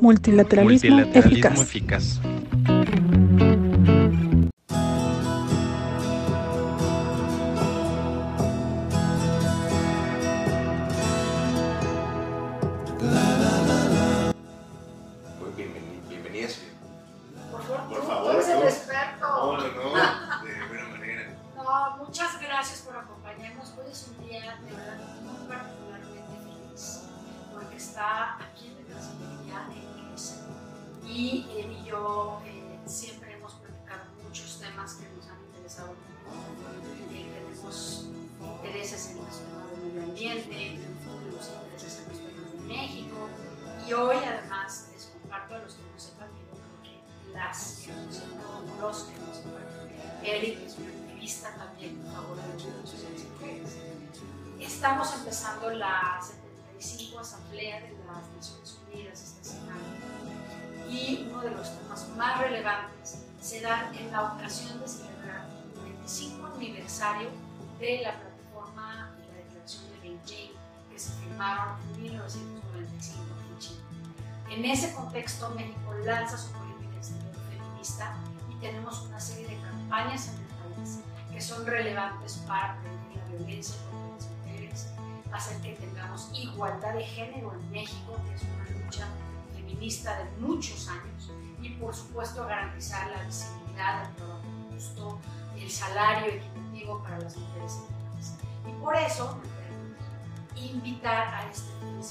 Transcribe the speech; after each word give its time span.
Multilateralismo, 0.00 0.90
Multilateralismo 0.96 1.62
eficaz. 1.62 1.62
eficaz. 1.62 2.20
En 64.60 64.68
la 64.68 64.74
ocasión 64.74 64.80
de 64.80 64.88
celebrar 64.88 65.48
el 65.74 65.82
25 65.82 66.46
aniversario 66.46 67.28
de 67.78 68.00
la 68.02 68.14
plataforma 68.20 69.10
y 69.18 69.32
la 69.32 69.38
declaración 69.38 69.84
de 69.90 70.08
Beijing 70.08 70.52
que 70.90 70.98
se 70.98 71.12
firmaron 71.12 71.76
en 71.94 72.02
1995 72.02 73.24
en 73.50 73.58
China. 73.58 73.80
En 74.50 74.64
ese 74.64 74.94
contexto, 74.94 75.50
México 75.50 75.92
lanza 76.04 76.38
su 76.38 76.50
política 76.52 76.96
exterior 76.96 77.34
feminista 77.50 78.16
y 78.50 78.54
tenemos 78.60 79.02
una 79.02 79.20
serie 79.20 79.46
de 79.48 79.60
campañas 79.60 80.28
en 80.28 80.34
el 80.36 80.74
país 80.74 81.00
que 81.32 81.40
son 81.40 81.66
relevantes 81.66 82.38
para 82.46 82.78
prevenir 82.80 83.18
la 83.18 83.36
violencia 83.36 83.76
contra 83.90 84.16
las 84.16 84.28
mujeres, 84.30 84.86
hacer 85.32 85.60
que 85.60 85.74
tengamos 85.74 86.30
igualdad 86.32 86.94
de 86.94 87.04
género 87.04 87.52
en 87.52 87.70
México, 87.70 88.16
que 88.26 88.34
es 88.34 88.42
una 88.42 88.84
lucha 88.84 89.06
feminista 89.54 90.16
de 90.16 90.30
muchos 90.40 90.88
años, 90.88 91.30
y 91.60 91.70
por 91.70 91.94
supuesto 91.94 92.46
garantizar 92.46 93.10
la 93.10 93.22
visibilidad 93.24 94.04
del 94.04 94.14
trabajo 94.16 94.35
justo, 94.76 95.18
el 95.58 95.70
salario 95.70 96.34
equitativo 96.34 97.02
para 97.02 97.18
las 97.18 97.36
mujeres 97.36 97.72
país. 98.12 98.32
Y 98.68 98.72
por 98.82 98.94
eso 98.96 99.40
invitar 100.56 101.28
a 101.34 101.50
este 101.50 101.70
de 101.84 102.02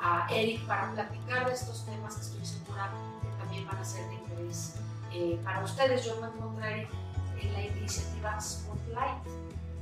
a 0.00 0.26
Eric 0.30 0.64
para 0.66 0.92
platicar 0.92 1.46
de 1.46 1.52
estos 1.54 1.84
temas 1.84 2.14
que 2.14 2.20
estoy 2.20 2.46
segura 2.46 2.92
que 3.22 3.28
también 3.42 3.66
van 3.66 3.76
a 3.78 3.84
ser 3.84 4.06
de 4.08 4.14
interés 4.14 4.74
eh, 5.12 5.40
para 5.42 5.64
ustedes. 5.64 6.04
Yo 6.04 6.20
me 6.20 6.26
encontraré 6.28 6.88
en 7.40 7.52
la 7.52 7.62
iniciativa 7.62 8.40
Spotlight. 8.40 9.24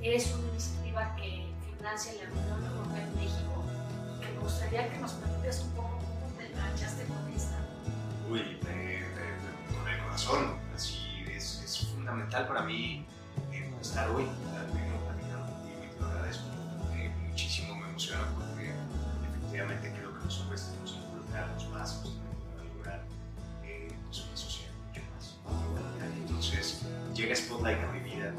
Es 0.00 0.32
una 0.34 0.48
iniciativa 0.48 1.14
que 1.16 1.52
financia 1.76 2.12
la 2.12 2.30
Unión 2.32 2.64
Europea 2.76 3.02
en 3.02 3.14
México 3.16 3.64
me 4.20 4.40
gustaría 4.40 4.90
que 4.90 4.98
nos 4.98 5.12
platiques 5.12 5.60
un 5.60 5.70
poco 5.72 5.88
cómo 5.98 6.32
te 6.38 6.50
enganchaste 6.52 7.04
con 7.04 7.32
esta. 7.34 7.56
Uy, 8.30 8.58
me- 8.62 9.74
con 9.74 9.88
el 9.88 10.02
corazón, 10.04 10.58
así 10.74 11.03
fundamental 12.04 12.46
para 12.46 12.62
mí 12.62 13.06
eh, 13.50 13.72
estar 13.80 14.10
hoy 14.10 14.24
platicando 14.24 15.00
contigo 15.06 15.84
y 15.84 15.94
te 15.94 16.00
lo 16.00 16.06
agradezco 16.06 16.44
eh, 16.94 17.10
muchísimo, 17.26 17.74
me 17.76 17.88
emociona 17.88 18.24
porque 18.34 18.72
efectivamente 19.32 19.90
creo 19.96 20.12
que 20.18 20.24
los 20.26 20.40
hombres 20.40 20.66
tenemos 20.66 20.92
que 20.92 20.98
involucrarnos 20.98 21.68
más 21.70 22.04
para 22.52 22.68
lograr 22.74 23.04
eh, 23.64 23.88
pues 24.04 24.26
una 24.26 24.36
sociedad 24.36 24.72
mucho 24.86 25.00
más. 25.14 25.38
Entonces, 26.18 26.82
llega 27.14 27.34
Spotlight 27.34 27.82
a 27.82 27.92
mi 27.92 28.00
vida 28.00 28.34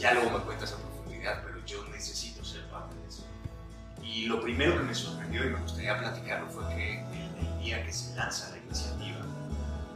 ya 0.00 0.14
luego 0.14 0.30
me 0.38 0.44
cuentas 0.44 0.72
a 0.72 0.76
profundidad, 0.76 1.42
pero 1.44 1.64
yo 1.66 1.86
necesito 1.88 2.44
ser 2.44 2.68
parte 2.70 2.94
de 2.96 3.06
eso. 3.08 3.24
Y 4.02 4.26
lo 4.26 4.40
primero 4.40 4.76
que 4.78 4.82
me 4.82 4.94
sorprendió 4.94 5.44
y 5.46 5.50
me 5.50 5.60
gustaría 5.60 5.96
platicarlo 5.98 6.48
fue 6.48 6.66
que 6.74 7.00
el, 7.00 7.58
día 7.60 7.84
que 7.84 7.92
se 7.92 8.14
lanza 8.16 8.48
la 8.50 8.56
iniciativa, 8.58 9.18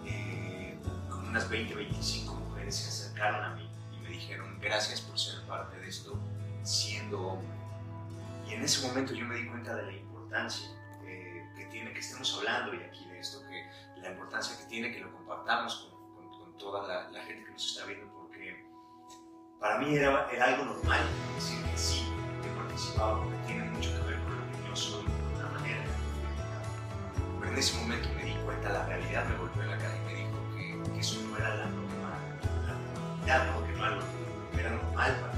eh, 0.07 0.77
con 1.09 1.27
unas 1.29 1.49
20, 1.49 1.75
25 1.75 2.35
mujeres 2.35 2.77
se 2.77 2.89
acercaron 2.91 3.43
a 3.43 3.55
mí 3.57 3.69
y 3.93 3.97
me 4.03 4.09
dijeron 4.11 4.59
gracias 4.61 5.01
por 5.01 5.19
ser 5.19 5.41
parte 5.47 5.79
de 5.79 5.89
esto 5.89 6.19
siendo 6.63 7.21
hombre. 7.29 7.49
Y 8.47 8.53
en 8.53 8.63
ese 8.63 8.87
momento 8.87 9.15
yo 9.15 9.25
me 9.25 9.37
di 9.37 9.47
cuenta 9.49 9.75
de 9.75 9.83
la 9.87 9.93
importancia 9.93 10.69
eh, 11.07 11.43
que 11.57 11.65
tiene 11.67 11.93
que 11.95 12.01
estemos 12.01 12.35
hablando 12.37 12.73
hoy 12.73 12.83
aquí 12.83 13.07
de 13.09 13.19
esto, 13.19 13.41
que 13.49 14.01
la 14.03 14.11
importancia 14.11 14.57
que 14.59 14.65
tiene 14.65 14.93
que 14.93 15.01
lo 15.01 15.11
compartamos 15.13 15.77
con, 15.77 16.15
con- 16.15 16.39
con 16.39 16.59
toda 16.59 16.87
la, 16.87 17.11
la 17.11 17.23
gente 17.25 17.45
que 17.47 17.53
nos 17.53 17.67
está 17.67 17.87
viendo, 17.87 18.07
para 19.65 19.79
mí 19.79 19.97
era, 19.97 20.29
era 20.31 20.45
algo 20.45 20.67
normal 20.67 21.01
decir 21.37 21.59
que 21.65 21.79
sí, 21.79 22.07
que 22.43 22.51
participaba, 22.51 23.23
porque 23.23 23.35
tiene 23.47 23.65
mucho 23.71 23.89
que 23.97 24.11
ver 24.11 24.19
con 24.21 24.37
lo 24.37 24.45
que 24.53 24.69
yo 24.69 24.77
soy, 24.77 25.05
de 25.07 25.41
una 25.41 25.49
manera. 25.53 25.85
Pero 27.41 27.51
en 27.51 27.59
ese 27.59 27.79
momento 27.79 28.11
me 28.15 28.25
di 28.25 28.35
cuenta, 28.45 28.69
la 28.69 28.85
realidad 28.85 29.25
me 29.25 29.37
golpeó 29.39 29.63
en 29.63 29.71
la 29.71 29.79
cara 29.79 29.97
y 29.97 30.01
me 30.05 30.15
dijo 30.21 30.93
que, 30.93 31.01
eso 31.01 31.19
no 31.23 31.39
era 31.39 31.49
la 31.57 31.65
normal, 31.65 32.13
la 32.67 32.75
normalidad, 32.77 33.47
¿no? 33.55 33.67
que 33.67 33.73
no 33.73 34.61
era, 34.61 34.71
normal 34.71 35.17
para, 35.23 35.34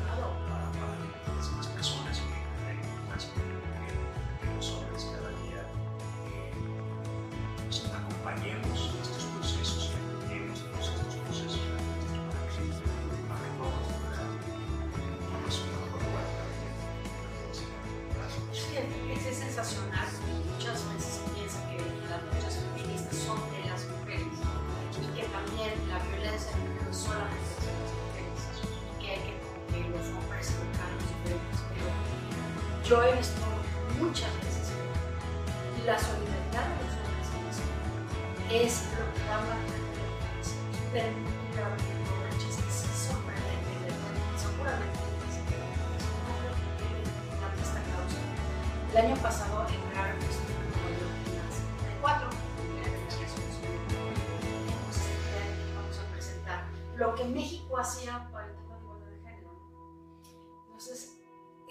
Entonces, 60.86 61.16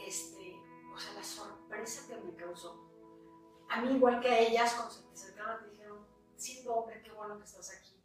este, 0.06 0.62
o 0.94 1.00
sea, 1.00 1.14
la 1.14 1.24
sorpresa 1.24 2.06
que 2.08 2.18
me 2.18 2.36
causó. 2.36 2.86
A 3.70 3.82
mí, 3.82 3.96
igual 3.96 4.20
que 4.20 4.30
a 4.30 4.40
ellas, 4.40 4.74
cuando 4.74 4.94
se 4.94 5.04
me 5.04 5.14
acercaron, 5.14 5.64
me 5.64 5.70
dijeron, 5.70 6.06
siendo 6.36 6.76
hombre, 6.76 7.02
qué 7.02 7.12
bueno 7.14 7.38
que 7.38 7.46
estás 7.46 7.72
aquí. 7.72 7.96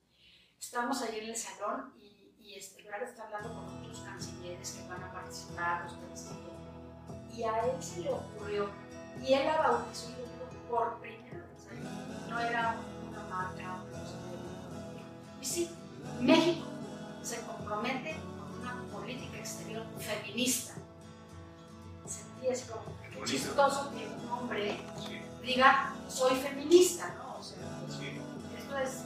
Estamos 0.57 1.03
allí 1.03 1.19
en 1.19 1.31
el 1.31 1.37
salón 1.37 1.93
y, 1.99 2.33
y 2.39 2.55
este, 2.55 2.85
Brad 2.85 3.03
está 3.03 3.25
hablando 3.25 3.49
con 3.49 3.79
otros 3.79 4.01
cancilleres 4.03 4.71
que 4.71 4.89
van 4.89 5.03
a 5.03 5.13
participar, 5.13 5.83
los 5.85 5.95
presidentes 5.95 6.51
y 7.35 7.43
a 7.43 7.59
él 7.65 7.83
se 7.83 8.01
le 8.01 8.13
ocurrió, 8.13 8.69
y 9.23 9.33
él 9.33 9.47
la 9.47 9.57
bautizó 9.59 10.09
por 10.69 11.01
primera 11.01 11.39
vez, 11.39 12.29
no 12.29 12.39
era 12.39 12.77
una 13.09 13.23
marca, 13.25 13.83
y 15.41 15.45
sí, 15.45 15.71
México 16.21 16.67
se 17.23 17.41
compromete 17.43 18.17
con 18.39 18.61
una 18.61 18.83
política 18.93 19.39
exterior 19.39 19.85
feminista. 19.99 20.75
Bonito. 22.41 23.25
chistoso 23.27 23.91
que 23.91 24.07
un 24.07 24.29
hombre 24.33 24.81
Sí. 25.07 25.21
diga, 25.43 25.95
soy 26.09 26.37
feminista, 26.37 27.15
¿no? 27.19 27.39
O 27.39 27.43
sea, 27.43 27.59
esto 28.59 28.79
es 28.79 29.05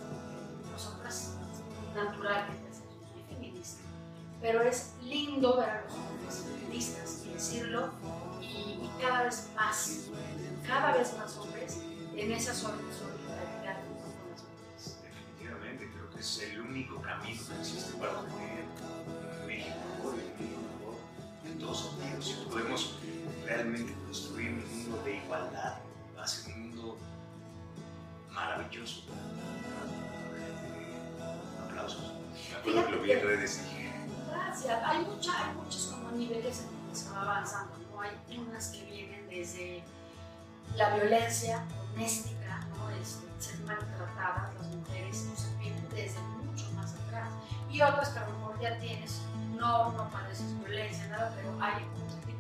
nosotras 0.70 1.34
natural 1.94 2.46
que 2.48 2.74
soy 2.74 3.24
feminista, 3.28 3.82
pero 4.40 4.62
es 4.62 4.92
lindo 5.02 5.56
ver 5.56 5.68
a 5.70 5.82
los 5.82 5.94
hombres 5.94 6.44
feministas 6.60 7.22
y 7.26 7.30
decirlo 7.34 7.90
y, 8.40 8.88
cada 9.00 9.24
vez 9.24 9.48
más, 9.56 9.90
cada 10.66 10.96
vez 10.96 11.16
más 11.18 11.36
hombres 11.36 11.78
en 12.16 12.32
esa 12.32 12.54
solidaridad 12.54 12.94
con 13.58 13.66
las 13.66 14.42
mujeres. 14.44 14.98
Definitivamente, 15.02 15.90
creo 15.90 16.10
que 16.10 16.20
es 16.20 16.38
el 16.42 16.60
único 16.60 17.00
camino 17.02 17.42
que 17.48 17.60
existe 17.60 17.92
para 17.98 18.20
tener 18.22 18.64
México 19.46 20.14
en 21.44 21.58
todos 21.58 21.90
sentidos. 21.90 22.24
Si 22.24 22.34
podemos 22.48 22.98
realmente 23.44 23.94
construir 24.06 24.50
un 24.50 24.78
mundo 24.78 25.02
de 25.04 25.16
igualdad, 25.16 25.78
va 26.16 26.24
a 26.24 26.26
ser 26.26 26.54
un 26.54 26.70
mundo 26.70 26.98
maravilloso. 28.30 29.04
Aplausos. 31.68 32.12
Me 32.50 32.56
acuerdo 32.56 32.86
que 32.86 32.92
lo 32.92 33.02
vi 33.02 33.12
en 33.12 33.22
redes 33.22 33.60
Gracias. 34.30 34.82
Hay, 34.84 35.04
mucha, 35.04 35.46
hay 35.46 35.54
muchos 35.54 35.86
como 35.86 36.10
niveles 36.12 36.60
en 36.60 36.88
los 36.88 36.98
que 36.98 37.04
se 37.04 37.10
va 37.10 37.22
avanzando. 37.22 37.76
¿no? 37.90 38.00
Hay 38.00 38.38
unas 38.38 38.68
que 38.68 38.84
vienen 38.84 39.28
desde 39.28 39.84
la 40.76 40.94
violencia 40.94 41.64
doméstica, 41.90 42.66
¿no? 42.76 42.90
Este, 42.90 43.26
ser 43.38 43.58
maltratadas 43.60 44.54
las 44.54 44.66
mujeres, 44.68 45.28
o 45.32 45.36
sea, 45.36 45.58
vienen 45.58 45.86
desde 45.90 46.20
mucho 46.20 46.70
más 46.72 46.94
atrás. 46.94 47.30
Y 47.70 47.80
otras 47.82 48.08
que 48.10 48.18
a 48.18 48.26
lo 48.28 48.38
mejor 48.38 48.60
ya 48.60 48.78
tienes, 48.78 49.20
no, 49.54 49.92
no 49.92 50.08
padeces 50.10 50.58
violencia, 50.60 51.06
nada, 51.08 51.32
pero 51.36 51.56
hay 51.60 51.84
de 52.26 52.33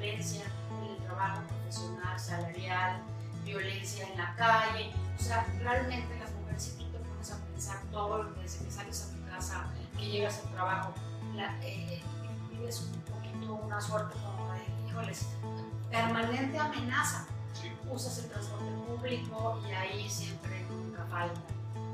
violencia 0.00 0.44
en 0.70 0.90
el 0.90 0.96
trabajo 1.04 1.42
profesional, 1.46 2.18
salarial, 2.18 3.02
violencia 3.44 4.08
en 4.08 4.18
la 4.18 4.34
calle. 4.34 4.92
O 5.18 5.22
sea, 5.22 5.46
realmente 5.58 6.18
las 6.18 6.32
mujeres, 6.32 6.62
si 6.62 6.70
tú 6.78 6.90
te 6.90 6.98
pones 6.98 7.30
a 7.30 7.36
pensar 7.36 7.78
todo 7.92 8.24
desde 8.34 8.64
que 8.64 8.70
sales 8.70 9.02
a 9.02 9.14
tu 9.14 9.30
casa, 9.30 9.66
que 9.96 10.06
llegas 10.06 10.40
al 10.44 10.52
trabajo, 10.52 10.94
la, 11.34 11.58
eh, 11.62 12.00
vives 12.50 12.80
un 12.80 13.00
poquito 13.02 13.54
una 13.54 13.80
suerte 13.80 14.14
como 14.22 14.52
de, 14.54 14.88
híjoles, 14.88 15.26
permanente 15.90 16.58
amenaza. 16.58 17.26
Usas 17.90 18.18
el 18.20 18.30
transporte 18.30 18.70
público 18.86 19.60
y 19.68 19.72
ahí 19.72 20.08
siempre 20.08 20.64
nunca 20.70 21.04
falta. 21.06 21.40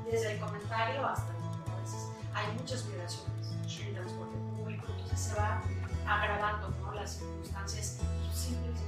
Desde 0.09 0.33
el 0.33 0.39
comentario 0.39 1.05
hasta 1.05 1.31
a 1.31 1.81
veces 1.81 2.07
hay 2.33 2.53
muchas 2.55 2.87
violaciones 2.87 3.51
en 3.81 3.87
el 3.87 3.93
transporte 3.95 4.37
público, 4.55 4.85
entonces 4.91 5.19
se 5.19 5.35
va 5.35 5.61
agravando. 6.07 6.76
Las 6.97 7.11
circunstancias 7.11 7.97
simplemente 8.33 8.81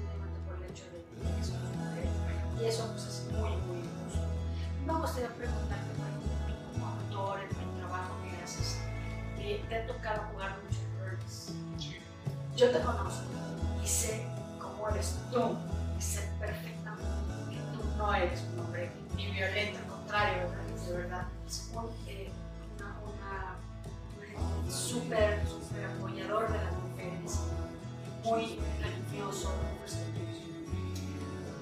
por 0.45 0.55
el 0.57 0.71
hecho 0.71 0.83
de 0.91 1.37
que 1.37 1.43
son 1.43 1.61
mujeres. 1.77 2.11
Y 2.59 2.65
eso 2.65 2.87
pues, 2.91 3.05
es 3.05 3.31
muy, 3.31 3.55
muy 3.67 3.77
injusto. 3.79 4.27
Me 4.85 4.93
gustaría 4.93 5.29
preguntarte, 5.35 5.89
por 5.95 6.07
ejemplo, 6.07 6.71
como 6.73 6.87
autor, 6.87 7.39
en 7.39 7.69
el 7.69 7.77
trabajo 7.77 8.15
que 8.23 8.43
haces, 8.43 8.77
te 9.67 9.75
ha 9.75 9.87
tocado 9.87 10.23
jugar 10.31 10.57
muchos 10.63 10.83
roles. 10.99 11.53
Yo 12.55 12.71
te 12.71 12.79
conozco 12.81 13.23
y 13.83 13.87
sé 13.87 14.25
cómo 14.59 14.89
eres 14.89 15.17
tú, 15.31 15.55
y 15.97 16.01
sé 16.01 16.29
perfectamente 16.39 17.05
que 17.49 17.57
tú 17.73 17.83
no 17.97 18.13
eres 18.13 18.41
un 18.53 18.59
hombre 18.59 18.91
ni 19.15 19.31
violento, 19.31 19.79
al 19.79 19.87
contrario, 19.87 20.47
de 20.87 20.93
verdad, 20.93 21.27
es 21.47 21.71
un, 21.73 21.85
eh, 22.07 22.31
una, 22.75 22.99
una, 23.05 24.69
súper, 24.69 25.47
súper 25.47 25.85
apoyador 25.85 26.51
de 26.51 26.57
las 26.57 26.73
mujeres, 26.73 27.39
muy 28.23 28.59
respetuoso. 28.81 29.51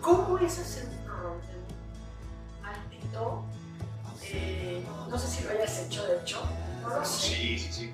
¿Cómo 0.02 0.38
es 0.40 0.60
hacer 0.60 0.86
un 0.86 0.92
de 0.92 1.58
un 1.58 2.62
maldito? 2.62 3.46
Eh, 4.24 4.86
no 5.10 5.18
sé 5.18 5.28
si 5.28 5.44
lo 5.44 5.52
hayas 5.52 5.80
hecho, 5.80 6.06
de 6.06 6.22
hecho, 6.22 6.42
Sí, 7.04 7.60
sí, 7.60 7.72
sí. 7.72 7.94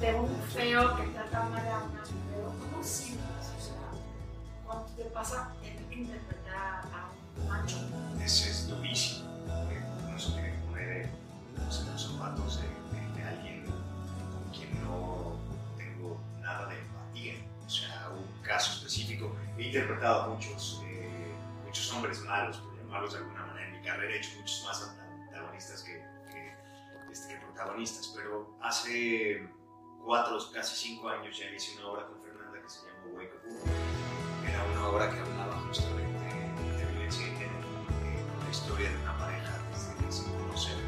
De 0.00 0.14
un 0.14 0.28
feo 0.54 0.96
que 0.96 1.02
trata 1.08 1.48
mal 1.48 1.66
a 1.66 1.84
una 1.84 2.02
pero 2.02 2.52
¿cómo 2.60 2.82
sientes? 2.82 3.22
O 3.58 3.62
sea, 3.62 3.74
cuando 4.66 4.86
te 4.96 5.04
pasa 5.04 5.52
tener 5.62 5.82
que 5.84 5.94
interpretar 5.94 6.82
a 6.92 7.10
un 7.40 7.48
macho. 7.48 7.76
Ese 8.22 8.50
es 8.50 8.68
durísimo. 8.68 9.28
Uno 10.08 10.18
se 10.18 10.32
tiene 10.32 10.52
que 10.52 10.58
poner 10.66 11.02
en 11.02 11.12
los 11.66 11.84
zapatos 12.02 12.60
de, 12.60 13.20
de, 13.20 13.28
alguien 13.28 13.64
con 13.66 14.50
quien 14.52 14.82
no 14.84 15.36
caso 18.52 18.72
específico. 18.72 19.34
He 19.56 19.64
interpretado 19.64 20.34
muchos, 20.34 20.82
eh, 20.84 21.34
muchos 21.64 21.90
hombres 21.92 22.20
malos, 22.20 22.58
por 22.58 22.76
llamarlos 22.76 23.12
de 23.14 23.18
alguna 23.20 23.46
manera. 23.46 23.66
En 23.68 23.80
mi 23.80 23.86
carrera 23.86 24.14
he 24.14 24.18
hecho 24.18 24.30
muchos 24.38 24.62
más 24.66 24.94
antagonistas 25.28 25.82
que 25.82 26.04
este, 27.10 27.36
protagonistas, 27.38 28.12
pero 28.14 28.54
hace 28.60 29.48
cuatro, 30.04 30.38
casi 30.52 30.76
cinco 30.76 31.08
años 31.08 31.38
ya 31.38 31.50
hice 31.50 31.76
una 31.78 31.88
obra 31.88 32.06
con 32.06 32.22
Fernanda 32.22 32.60
que 32.62 32.68
se 32.68 32.80
llamó 32.86 33.16
Wake 33.16 33.32
Up 33.34 34.48
Era 34.48 34.64
una 34.64 34.88
obra 34.88 35.10
que 35.10 35.18
hablaba 35.18 35.60
justamente 35.68 36.24
de 36.76 36.84
violencia 36.92 37.26
de 37.26 37.32
género, 37.32 37.68
de 38.00 38.44
la 38.44 38.50
historia 38.50 38.90
de 38.90 38.96
una 38.96 39.18
pareja 39.18 39.58
desde 39.70 39.94
que 40.04 40.12
se 40.12 40.24
conocen 40.24 40.78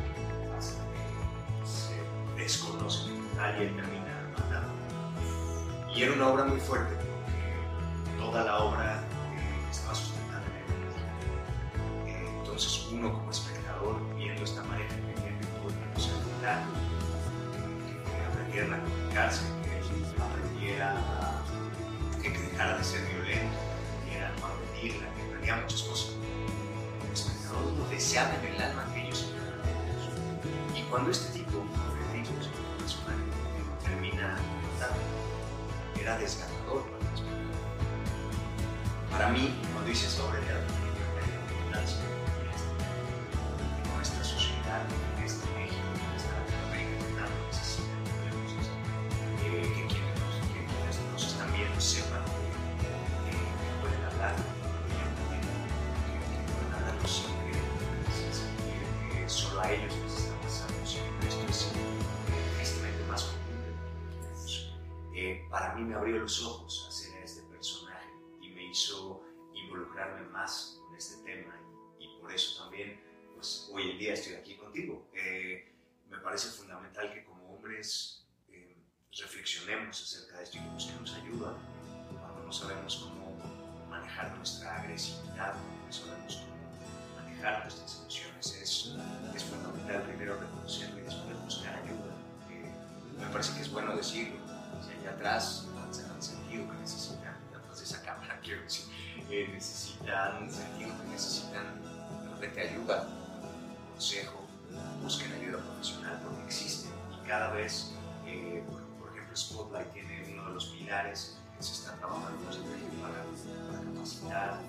hasta 0.56 0.82
que 0.92 1.66
se 1.66 2.42
desconocen, 2.42 3.26
alguien 3.38 3.76
termina 3.76 4.30
matando. 4.36 4.72
Y 5.94 6.02
era 6.02 6.12
una 6.12 6.28
obra 6.28 6.44
muy 6.44 6.60
fuerte 6.60 7.03
toda 8.34 8.46
la 8.46 8.58
obra 8.58 8.93
Eh, 65.74 65.76
para 65.76 65.84
mí 65.84 65.90
me 65.90 65.94
abrió 65.96 66.18
los 66.18 66.44
ojos 66.44 66.86
hacer 66.88 67.20
a 67.20 67.24
este 67.24 67.42
personaje 67.42 68.08
y 68.40 68.48
me 68.50 68.64
hizo 68.70 69.22
involucrarme 69.54 70.26
más 70.28 70.78
con 70.80 70.96
este 70.96 71.16
tema 71.24 71.54
y, 71.98 72.06
por 72.20 72.32
eso 72.32 72.62
también 72.62 73.00
pues, 73.34 73.68
hoy 73.72 73.90
en 73.90 73.98
día 73.98 74.14
estoy 74.14 74.34
aquí 74.34 74.56
contigo. 74.56 75.08
Eh, 75.14 75.72
me 76.08 76.18
parece 76.18 76.48
fundamental 76.48 77.12
que 77.12 77.24
como 77.24 77.54
hombres 77.54 78.24
eh, 78.48 78.76
reflexionemos 79.18 80.00
acerca 80.00 80.38
de 80.38 80.44
esto 80.44 80.58
y 80.58 80.60
que 80.60 80.68
busquemos 80.68 81.12
ayuda 81.14 81.56
no 82.44 82.52
sabemos 82.52 82.96
cómo 82.96 83.34
manejar 83.88 84.36
nuestra 84.36 84.80
agresividad, 84.80 85.54
no 85.86 85.92
sabemos 85.92 86.36
cómo 86.36 87.22
manejar 87.22 87.62
nuestras 87.62 88.00
emociones. 88.00 88.46
Es, 88.62 88.94
es 89.34 89.44
fundamental 89.44 90.02
primero 90.02 90.38
reconocerlo 90.38 90.98
y 90.98 91.02
después 91.02 91.44
buscar 91.44 91.74
ayuda. 91.76 92.14
me 93.18 93.32
parece 93.32 93.54
que 93.56 93.62
es 93.62 93.72
bueno 93.72 93.96
decirlo. 93.96 94.43
Atrás 95.08 95.66
han, 95.76 96.22
sentido 96.22 96.70
que 96.70 96.76
necesitan, 96.78 97.36
atrás 97.54 97.78
de 97.78 97.84
esa 97.84 98.02
cámara 98.02 98.38
quiero 98.42 98.62
decir, 98.62 98.86
eh, 99.30 99.48
necesitan 99.52 100.50
sentido 100.50 100.90
que 101.00 101.08
necesitan 101.08 101.82
de 101.82 102.30
repente 102.30 102.60
ayuda, 102.60 103.08
consejo, 103.92 104.46
busquen 105.02 105.32
ayuda 105.32 105.58
profesional 105.58 106.20
porque 106.24 106.44
existe 106.44 106.88
y 107.12 107.26
cada 107.26 107.50
vez, 107.50 107.92
eh, 108.26 108.64
por, 108.98 109.10
ejemplo, 109.10 109.36
Spotlight 109.36 109.92
tiene 109.92 110.32
uno 110.32 110.48
de 110.48 110.54
los 110.54 110.66
pilares 110.66 111.36
se 111.64 111.72
está 111.72 111.96
trabajando 111.96 112.44
para, 113.00 113.24
para 113.72 113.84
capacitar 113.84 114.60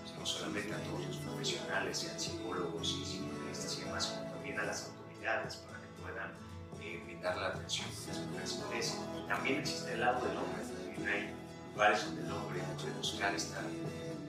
pues, 0.00 0.18
no 0.18 0.26
solamente 0.26 0.74
a 0.74 0.78
todos 0.78 1.06
los 1.06 1.16
profesionales, 1.18 1.98
sean 1.98 2.18
psicólogos 2.18 2.98
y 2.98 3.02
psicoanalistas 3.04 3.78
y 3.78 3.80
demás, 3.82 4.04
sino 4.04 4.30
también 4.32 4.58
a 4.58 4.64
las 4.64 4.88
autoridades 4.88 5.56
para 5.56 5.78
que 5.80 5.86
puedan 6.02 6.32
brindar 7.22 7.36
la 7.36 7.48
atención 7.48 7.88
que. 7.88 9.28
También 9.28 9.60
existe 9.60 9.92
el 9.92 10.00
lado 10.00 10.26
del 10.26 10.36
hombre, 10.36 10.62
también 10.62 11.08
hay 11.08 11.34
lugares 11.72 12.04
donde 12.04 12.22
el 12.22 12.32
hombre 12.32 12.60
puede 12.78 12.92
buscar 12.94 13.34
esta, 13.34 13.60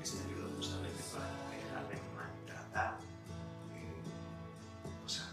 este 0.01 0.17
ayuda 0.25 0.47
justamente 0.55 1.03
para 1.11 1.25
dejar 1.49 1.87
de 1.89 1.95
maltratar. 2.15 2.97
Eh, 3.75 5.05
o 5.05 5.09
sea, 5.09 5.25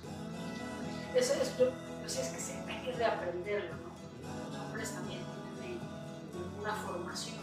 eso 1.14 1.34
es, 1.34 1.58
lo 1.60 1.70
pues 2.00 2.18
es 2.18 2.28
que 2.28 2.40
se, 2.40 2.58
hay 2.60 2.82
que 2.82 2.92
reaprenderlo, 2.92 3.76
¿no? 3.76 4.50
Los 4.50 4.60
hombres 4.60 4.92
también 4.92 5.20
tienen 5.60 5.80
una 6.58 6.74
formación. 6.74 7.38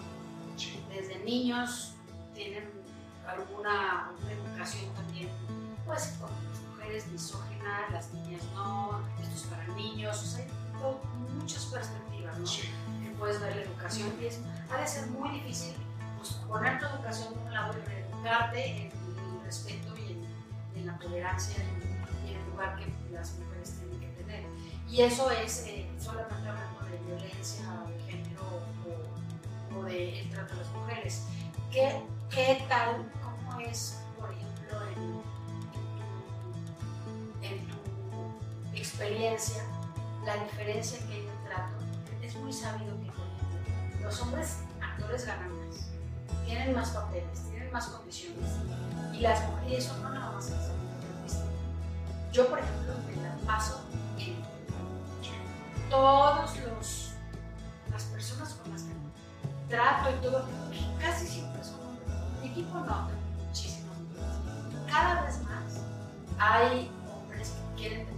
Desde 0.90 1.20
niños 1.20 1.94
tienen 2.34 2.68
alguna, 3.28 4.12
educación 4.28 4.92
también, 4.96 5.30
pues, 5.86 6.18
con 6.20 6.30
mujeres 6.88 7.08
misóginas, 7.12 7.92
las 7.92 8.14
niñas 8.14 8.44
no, 8.54 9.02
esto 9.22 9.36
es 9.36 9.42
para 9.44 9.68
niños, 9.76 10.24
o 10.24 10.26
sea, 10.26 10.46
hay 10.46 11.36
muchas 11.38 11.66
perspectivas, 11.66 12.40
¿no? 12.40 12.46
Que 13.04 13.10
puedes 13.18 13.42
ver 13.42 13.56
la 13.58 13.62
educación 13.64 14.14
y 14.22 14.26
es, 14.26 14.40
ha 14.72 14.78
de 14.78 14.88
ser 14.88 15.08
muy 15.08 15.30
difícil 15.32 15.76
pues, 16.18 16.32
poner 16.48 16.80
tu 16.80 16.86
educación 16.86 17.34
en 17.34 17.40
un 17.40 17.54
lado 17.54 17.74
y 17.78 17.82
reeducarte 17.90 18.66
en 18.66 18.92
el 18.92 19.44
respeto 19.44 19.98
y 19.98 20.12
en, 20.80 20.88
la 20.88 20.98
tolerancia 20.98 21.62
y 22.26 22.32
en 22.32 22.38
el 22.38 22.50
lugar 22.52 22.78
que 22.78 22.94
las 23.12 23.34
mujeres 23.40 23.74
tienen 23.80 24.00
que 24.00 24.24
tener. 24.24 24.46
Y 24.88 25.02
eso 25.02 25.30
es 25.30 25.66
eh, 25.68 25.90
solamente 26.00 26.48
hablando 26.48 26.86
de 26.86 26.98
violencia 27.00 27.66
de 27.86 28.12
género 28.12 28.44
o, 29.74 29.78
o 29.78 29.84
de 29.84 30.22
el 30.22 30.30
trato 30.30 30.54
de 30.54 30.62
las 30.62 30.72
mujeres. 30.72 31.24
¿Qué, 31.70 32.02
qué 32.30 32.64
tal, 32.70 33.12
cómo 33.22 33.60
es, 33.60 34.00
por 34.18 34.32
ejemplo, 34.32 34.82
en, 34.96 35.37
experiencia, 38.88 39.64
la 40.26 40.38
diferencia 40.44 40.98
que 41.00 41.14
hay 41.14 41.28
el 41.28 41.50
trato? 41.50 41.76
Es 42.22 42.36
muy 42.36 42.54
sabido 42.54 42.96
que, 42.98 43.10
ejemplo, 43.10 44.02
los 44.02 44.22
hombres 44.22 44.60
actores 44.82 45.26
ganan 45.26 45.52
más, 45.60 45.90
tienen 46.46 46.74
más 46.74 46.90
papeles, 46.92 47.44
tienen 47.50 47.72
más 47.72 47.88
condiciones. 47.88 48.50
Y 49.14 49.20
las 49.20 49.46
mujeres, 49.50 49.86
eso 49.86 49.98
no 49.98 50.10
nada 50.10 50.32
más 50.32 50.52
Yo, 52.32 52.48
por 52.48 52.60
ejemplo, 52.60 52.94
me 53.08 53.22
la 53.22 53.36
paso 53.46 53.82
en 54.18 54.36
todos 55.90 56.58
los 56.60 57.14
las 57.92 58.04
personas 58.04 58.54
con 58.54 58.72
las 58.72 58.84
que 58.84 58.94
trato 59.70 60.10
y 60.12 60.22
todo, 60.22 60.46
casi 61.00 61.28
siempre 61.28 61.64
son 61.64 61.80
hombres. 61.82 62.08
Mi 62.42 62.50
equipo 62.50 62.80
no, 62.80 63.10
muchísimos 63.46 63.96
Cada 64.88 65.24
vez 65.24 65.42
más 65.44 65.82
hay 66.38 66.92
hombres 67.10 67.50
que 67.50 67.82
quieren 67.82 68.06
tener 68.06 68.17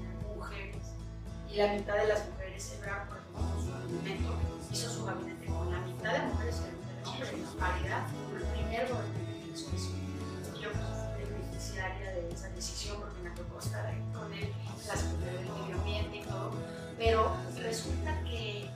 y 1.51 1.57
la 1.57 1.73
mitad 1.73 1.95
de 1.95 2.07
las 2.07 2.27
mujeres, 2.29 2.73
Ebrar, 2.77 3.07
por 3.07 3.17
su 3.61 3.71
gabinete, 3.71 4.23
hizo 4.71 4.89
su 4.89 5.05
gabinete 5.05 5.45
con 5.45 5.71
la 5.71 5.79
mitad 5.79 6.13
de 6.13 6.19
mujeres 6.27 6.55
y 6.57 6.61
la 6.61 6.67
de 6.67 7.09
hombres 7.09 7.33
en 7.33 7.59
paridad, 7.59 8.07
el 8.35 8.43
primer 8.43 8.87
gobernador 8.87 9.13
de 9.13 10.61
Yo 10.61 10.69
fui 10.69 11.23
beneficiaria 11.23 12.11
de 12.11 12.29
esa 12.31 12.49
decisión 12.49 12.97
porque 12.99 13.21
me 13.21 13.31
tocó 13.31 13.59
estar 13.59 13.85
ahí 13.85 14.03
con 14.13 14.31
él, 14.33 14.53
la 14.87 14.95
Secretaría 14.95 15.39
del 15.39 15.49
Medio 15.49 15.75
Ambiente 15.77 16.17
y 16.17 16.23
todo, 16.23 16.51
pero 16.97 17.35
resulta 17.57 18.21
que 18.23 18.69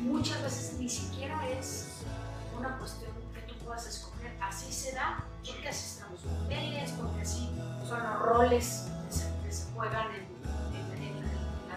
muchas 0.00 0.42
veces 0.42 0.78
ni 0.78 0.88
siquiera 0.88 1.48
es 1.50 2.02
una 2.58 2.78
cuestión 2.78 3.12
que 3.34 3.40
tú 3.42 3.54
puedas 3.64 3.86
escoger, 3.86 4.36
así 4.40 4.72
se 4.72 4.92
da, 4.92 5.24
porque 5.46 5.68
así 5.68 5.86
están 5.86 6.12
los 6.12 6.20
papeles, 6.20 6.90
porque 6.92 7.20
así 7.20 7.50
son 7.88 8.02
los 8.02 8.18
roles 8.20 8.86
que 9.42 9.52
se, 9.52 9.70
juegan 9.74 10.14
en, 10.14 10.29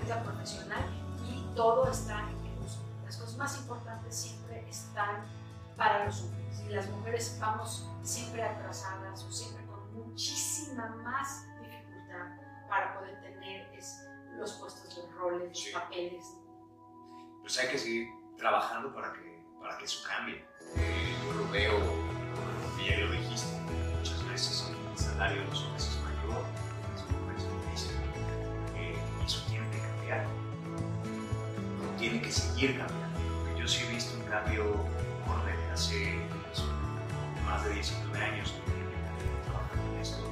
vida 0.04 0.22
profesional 0.24 0.84
y 1.30 1.56
todo 1.56 1.90
está 1.90 2.20
en 2.30 2.62
los 2.62 2.80
Las 3.06 3.18
cosas 3.18 3.38
más 3.38 3.58
importantes 3.60 4.16
siempre 4.16 4.68
están 4.70 5.26
para 5.78 6.06
los 6.06 6.22
hombres 6.22 6.62
y 6.62 6.70
las 6.70 6.90
mujeres 6.90 7.38
vamos 7.40 7.90
siempre 8.04 8.44
atrasadas 8.44 9.24
o 9.24 9.32
siempre 9.32 9.66
con 9.66 9.94
muchísima 9.94 10.88
más 11.04 11.46
dificultad 11.60 12.38
para 12.70 13.00
poder 13.00 13.22
tener 13.22 13.72
los 14.38 14.52
puestos, 14.54 14.98
los 14.98 15.14
roles, 15.16 15.50
los 15.50 15.82
papeles. 15.82 16.26
Pues 17.42 17.58
hay 17.60 17.70
que 17.70 17.78
seguir 17.78 18.08
trabajando 18.38 18.94
para 18.94 19.14
que, 19.14 19.46
para 19.60 19.78
que 19.78 19.86
eso 19.86 20.08
cambie. 20.08 20.46
Yo 20.76 21.34
lo 21.34 21.50
veo, 21.50 21.80
como 21.80 22.84
ya 22.84 22.98
lo 22.98 23.12
dijiste, 23.12 23.60
muchas 23.98 24.28
veces 24.28 24.72
el 24.72 24.98
salario 24.98 25.42
de 25.44 25.48
los 25.50 25.64
hombres 25.64 25.73
seguir 32.64 32.78
cambiando. 32.78 33.20
Porque 33.44 33.62
yo 33.62 33.68
sí 33.68 33.84
he 33.84 33.94
visto 33.94 34.18
un 34.18 34.24
cambio 34.24 34.64
desde 35.46 35.72
hace 35.72 36.20
pues, 36.48 36.64
más 37.46 37.64
de 37.66 37.74
19 37.74 38.18
años 38.18 38.54
trabajando 39.46 39.94
en 39.94 40.02
esto. 40.02 40.24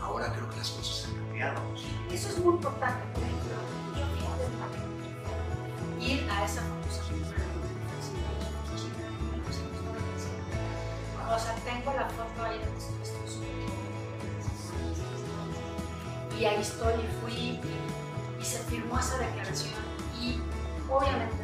Ahora 0.00 0.32
creo 0.32 0.48
que 0.50 0.56
las 0.56 0.70
cosas 0.70 1.08
han 1.08 1.16
cambiado. 1.16 1.60
Eso 2.10 2.28
es 2.28 2.38
muy 2.38 2.54
importante, 2.54 3.04
por 3.12 3.22
ejemplo, 3.22 3.52
yo 5.98 6.06
ir 6.06 6.30
a 6.30 6.44
esa 6.44 6.60
famosa 6.60 7.02
O 11.26 11.38
sea, 11.38 11.54
tengo 11.64 11.92
la 11.94 12.08
foto 12.10 12.44
ahí 12.44 12.58
de 12.58 12.64
Estados 13.02 13.38
Y 16.38 16.44
ahí 16.44 16.60
estoy 16.60 16.94
y 16.94 17.08
fui 17.20 17.60
y, 18.40 18.44
se 18.44 18.58
firmó 18.64 18.98
esa 18.98 19.16
declaración 19.18 19.72
y 20.20 20.38
obviamente 20.88 21.43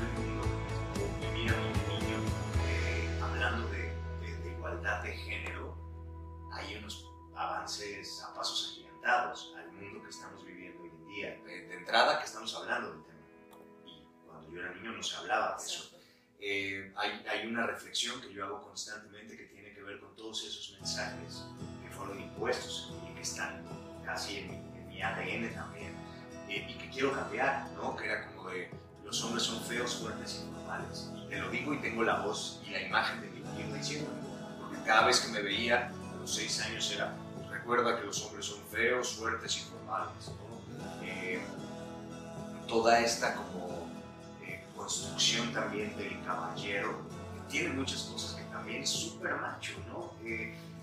entrada, 11.91 12.19
que 12.19 12.25
estamos 12.25 12.55
hablando 12.55 12.93
del 12.93 13.03
tema. 13.03 13.19
Y 13.85 14.25
cuando 14.25 14.49
yo 14.49 14.61
era 14.61 14.73
niño 14.75 14.93
no 14.93 15.03
se 15.03 15.17
hablaba 15.17 15.57
de 15.57 15.65
eso. 15.65 15.89
Eh, 16.39 16.93
hay, 16.95 17.25
hay, 17.29 17.47
una 17.47 17.67
reflexión 17.67 18.21
que 18.21 18.33
yo 18.33 18.45
hago 18.45 18.61
constantemente 18.61 19.35
que 19.35 19.43
tiene 19.47 19.73
que 19.73 19.83
ver 19.83 19.99
con 19.99 20.15
todos 20.15 20.41
esos 20.45 20.71
mensajes 20.79 21.43
que 21.83 21.89
fueron 21.93 22.21
impuestos 22.21 22.93
y 23.05 23.13
que 23.13 23.21
están 23.21 23.65
casi 24.05 24.37
en 24.37 24.87
mi, 24.87 25.01
ADN 25.01 25.53
también, 25.53 25.93
eh, 26.47 26.65
y 26.69 26.75
que 26.75 26.89
quiero 26.91 27.11
cambiar, 27.11 27.69
¿no? 27.71 27.93
Que 27.97 28.05
era 28.05 28.25
como 28.27 28.49
de 28.49 28.71
los 29.03 29.21
hombres 29.25 29.43
son 29.43 29.61
feos, 29.65 29.95
fuertes 29.95 30.45
y 30.45 30.49
normales. 30.49 31.11
Y 31.17 31.27
te 31.27 31.39
lo 31.39 31.49
digo 31.49 31.73
y 31.73 31.81
tengo 31.81 32.03
la 32.03 32.21
voz 32.21 32.61
y 32.65 32.69
la 32.69 32.81
imagen 32.83 33.19
de 33.19 33.27
mi 33.31 33.41
tío 33.41 33.73
diciéndome, 33.73 34.17
porque 34.61 34.81
cada 34.85 35.07
vez 35.07 35.19
que 35.19 35.33
me 35.33 35.41
veía 35.41 35.87
a 35.89 36.15
los 36.15 36.33
seis 36.33 36.61
años 36.61 36.89
era, 36.91 37.13
recuerda 37.49 37.99
que 37.99 38.05
los 38.05 38.23
hombres 38.23 38.45
son 38.45 38.63
feos, 38.67 39.17
fuertes 39.17 39.57
y 39.57 39.71
normales, 39.71 40.29
¿no? 40.29 40.40
Toda 42.71 43.01
esta 43.01 43.35
como 43.35 43.85
eh, 44.41 44.63
construcción 44.77 45.51
también 45.51 45.93
del 45.97 46.23
caballero, 46.23 47.01
que 47.35 47.51
tiene 47.51 47.73
muchas 47.73 48.03
cosas 48.03 48.35
que 48.35 48.43
también 48.43 48.83
es 48.83 48.89
súper 48.89 49.35
macho, 49.35 49.73
¿no? 49.89 50.13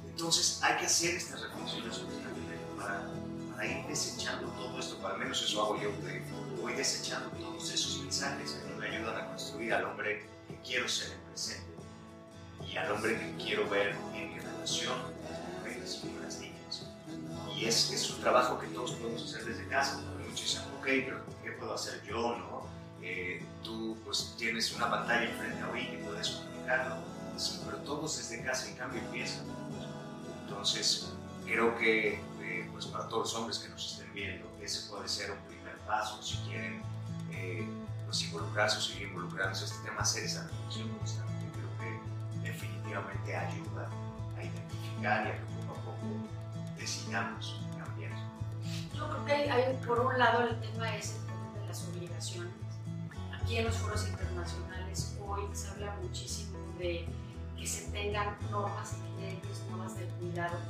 entonces 0.04 0.60
hay 0.62 0.76
que 0.76 0.84
hacer 0.84 1.14
estas 1.14 1.40
reflexiones 1.40 2.00
para, 2.76 3.08
para, 3.56 3.66
ir 3.66 3.86
desechando 3.86 4.48
todo 4.48 4.78
esto, 4.78 5.06
al 5.06 5.18
menos 5.18 5.42
eso 5.42 5.62
hago 5.62 5.80
yo, 5.80 5.90
voy 6.60 6.74
desechando 6.74 7.30
todos 7.30 7.72
esos 7.72 8.02
mensajes 8.02 8.52
que 8.52 8.74
me 8.74 8.88
ayudan 8.88 9.16
a 9.16 9.26
construir 9.28 9.72
al 9.72 9.84
hombre 9.86 10.26
que 10.46 10.56
quiero 10.62 10.86
ser 10.88 11.12
en 11.12 11.20
presente 11.30 11.72
y 12.70 12.76
al 12.76 12.92
hombre 12.92 13.18
que 13.18 13.42
quiero 13.42 13.66
ver 13.70 13.96
en 14.14 14.34
mi 14.34 14.40
relación 14.40 14.94
con 15.62 15.80
las 15.80 16.04
y 16.04 16.08
con 16.08 16.22
las 16.22 16.38
niñas. 16.38 16.82
Y 17.56 17.64
es, 17.64 17.90
es 17.92 18.10
un 18.10 18.20
trabajo 18.20 18.58
que 18.58 18.66
todos 18.66 18.90
podemos 18.92 19.22
hacer 19.22 19.46
desde 19.46 19.66
casa. 19.68 20.00
Ok, 20.00 20.67
pero 21.04 21.20
¿qué 21.42 21.52
puedo 21.52 21.74
hacer 21.74 22.02
yo? 22.04 22.36
No? 22.36 22.66
Eh, 23.02 23.44
tú 23.62 23.96
pues 24.04 24.34
tienes 24.36 24.74
una 24.74 24.90
pantalla 24.90 25.30
enfrente 25.30 25.62
a 25.62 25.78
y 25.78 26.02
puedes 26.04 26.30
comunicarlo. 26.30 26.96
Sí, 27.36 27.60
pero 27.64 27.78
todos 27.78 28.16
desde 28.16 28.42
casa 28.42 28.68
en 28.68 28.76
cambio 28.76 29.00
empiezan. 29.00 29.44
Entonces, 30.44 31.12
creo 31.46 31.76
que 31.78 32.20
pues 32.72 32.86
para 32.86 33.08
todos 33.08 33.32
los 33.32 33.34
hombres 33.34 33.58
que 33.58 33.68
nos 33.68 33.92
estén 33.92 34.12
viendo, 34.14 34.46
ese 34.62 34.88
puede 34.88 35.08
ser 35.08 35.32
un 35.32 35.38
primer 35.48 35.76
paso 35.78 36.22
si 36.22 36.36
quieren 36.48 36.80
eh, 37.32 37.66
pues 38.06 38.22
involucrarse 38.22 38.78
o 38.78 38.80
seguir 38.80 39.08
involucrándose 39.08 39.64
este 39.64 39.84
tema, 39.84 40.00
hacer 40.00 40.24
esa 40.24 40.46
reflexión 40.46 40.88
constante. 40.96 41.32
Creo 41.54 41.68
que 41.78 42.48
definitivamente 42.48 43.36
ayuda 43.36 43.88
a 44.36 44.42
identificar 44.42 45.26
y 45.26 45.30
a 45.30 45.32
que 45.32 45.44
poco 45.66 45.72
a 45.72 45.84
poco 45.84 46.06
decidamos. 46.78 47.67
Yo 48.98 49.08
creo 49.08 49.24
que 49.26 49.32
hay, 49.32 49.76
por 49.86 50.00
un 50.00 50.18
lado 50.18 50.42
el 50.42 50.58
tema 50.58 50.96
es 50.96 51.14
el 51.14 51.26
tema 51.26 51.60
de 51.60 51.68
las 51.68 51.86
obligaciones. 51.86 52.52
aquí 53.32 53.58
en 53.58 53.66
los 53.66 53.76
foros 53.76 54.08
internacionales 54.08 55.16
hoy 55.24 55.42
se 55.52 55.68
habla 55.68 55.96
muchísimo 56.02 56.58
de 56.78 57.06
que 57.56 57.64
se 57.64 57.92
tengan 57.92 58.36
normas 58.50 58.94
leyes, 59.20 59.62
normas 59.70 59.96
de 59.96 60.04
cuidados, 60.04 60.60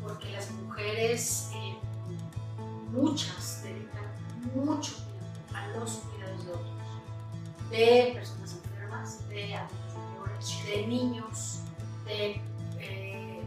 porque 0.00 0.30
las 0.30 0.48
mujeres, 0.52 1.50
eh, 1.54 1.76
muchas, 2.92 3.64
dedican 3.64 4.12
mucho 4.54 4.92
tiempo 4.94 5.56
a 5.56 5.66
los 5.76 5.90
cuidados 5.90 6.44
de 6.46 6.52
otros, 6.52 7.70
de 7.70 8.12
personas 8.14 8.52
enfermas, 8.52 9.28
de 9.28 9.56
adultos 9.56 9.94
mayores, 9.96 10.66
de 10.66 10.86
niños, 10.86 11.58
de 12.04 12.40
eh, 12.78 13.42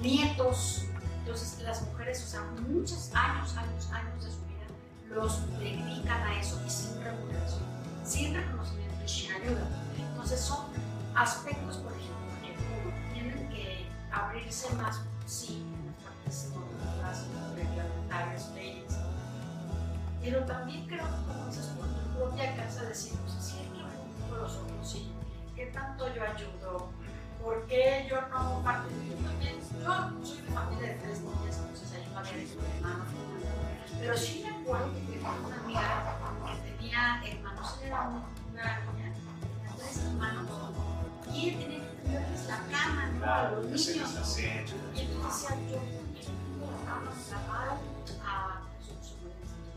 nietos. 0.00 0.86
Entonces 1.20 1.62
las 1.62 1.82
mujeres, 1.82 2.18
sea, 2.18 2.42
muchos 2.68 3.10
años, 3.14 3.56
años, 3.56 3.90
años 3.92 4.24
de 4.24 4.30
su 4.30 4.40
vida 4.46 4.66
los 5.08 5.58
dedican 5.58 6.22
a 6.22 6.40
eso 6.40 6.60
y 6.66 6.70
sin 6.70 7.02
remuneración, 7.02 7.62
sin 8.04 8.34
reconocimiento 8.34 9.04
y 9.04 9.08
sin 9.08 9.32
ayuda. 9.32 9.68
Entonces 9.98 10.40
son 10.40 10.66
aspectos, 11.14 11.76
por 11.78 11.92
ejemplo, 11.92 12.16
que 12.42 13.12
tienen 13.14 13.48
que 13.48 13.86
abrirse 14.12 14.74
más, 14.74 15.00
sí, 15.26 15.62
en 15.62 15.86
las 15.86 15.96
partes 15.96 16.50
normativas, 16.54 17.26
reglamentarias, 17.54 18.50
leyes, 18.54 18.94
pero 20.22 20.44
también 20.44 20.86
creo 20.86 21.04
que 21.04 21.32
como 21.32 21.46
dices, 21.46 21.66
por 21.66 21.88
tu 21.88 22.18
propia 22.18 22.56
casa 22.56 22.82
decir, 22.84 23.12
pues 23.20 23.32
sí 23.40 23.56
poco 24.30 24.42
los 24.42 24.56
otros, 24.56 24.90
sí, 24.90 25.12
¿qué 25.54 25.66
tanto 25.66 26.12
yo 26.14 26.22
ayudo? 26.22 26.90
¿Por 27.42 27.66
qué 27.66 28.06
yo 28.08 28.20
no 28.28 28.62
participo? 28.62 29.16
Yo 29.16 29.28
también, 29.28 29.56
yo 29.60 30.26
soy 30.26 30.42
de 30.42 30.52
familia 30.52 30.88
de 30.88 30.94
tres 30.94 31.20
niñas, 31.20 31.58
entonces 31.58 31.92
hay 31.92 32.06
una 32.10 32.22
de 32.22 32.76
hermanos, 32.76 33.08
pero 33.98 34.16
sí 34.16 34.44
me 34.44 34.60
acuerdo 34.60 34.92
que 34.92 35.00
tenía 35.00 35.30
una 35.46 35.56
amiga 35.56 35.82
que 36.64 36.70
tenía 36.72 37.22
hermanos, 37.24 37.78
era 37.82 38.08
una, 38.08 38.22
niña, 38.52 39.12
tenía 39.14 39.76
tres 39.76 40.04
hermanos, 40.04 40.46
y 41.32 41.48
ella 41.48 41.58
tenía 41.58 41.78
que 41.78 41.96
tenerles 42.02 42.46
la 42.46 42.58
cama, 42.70 43.06
¿no? 43.06 43.24
a 43.24 43.50
los 43.50 43.66
niños. 43.66 43.88
Y 44.94 45.00
entonces 45.00 45.50
decía 45.50 45.70
yo, 45.70 45.80
la 47.30 47.38
mano 47.48 47.80
a 48.22 48.60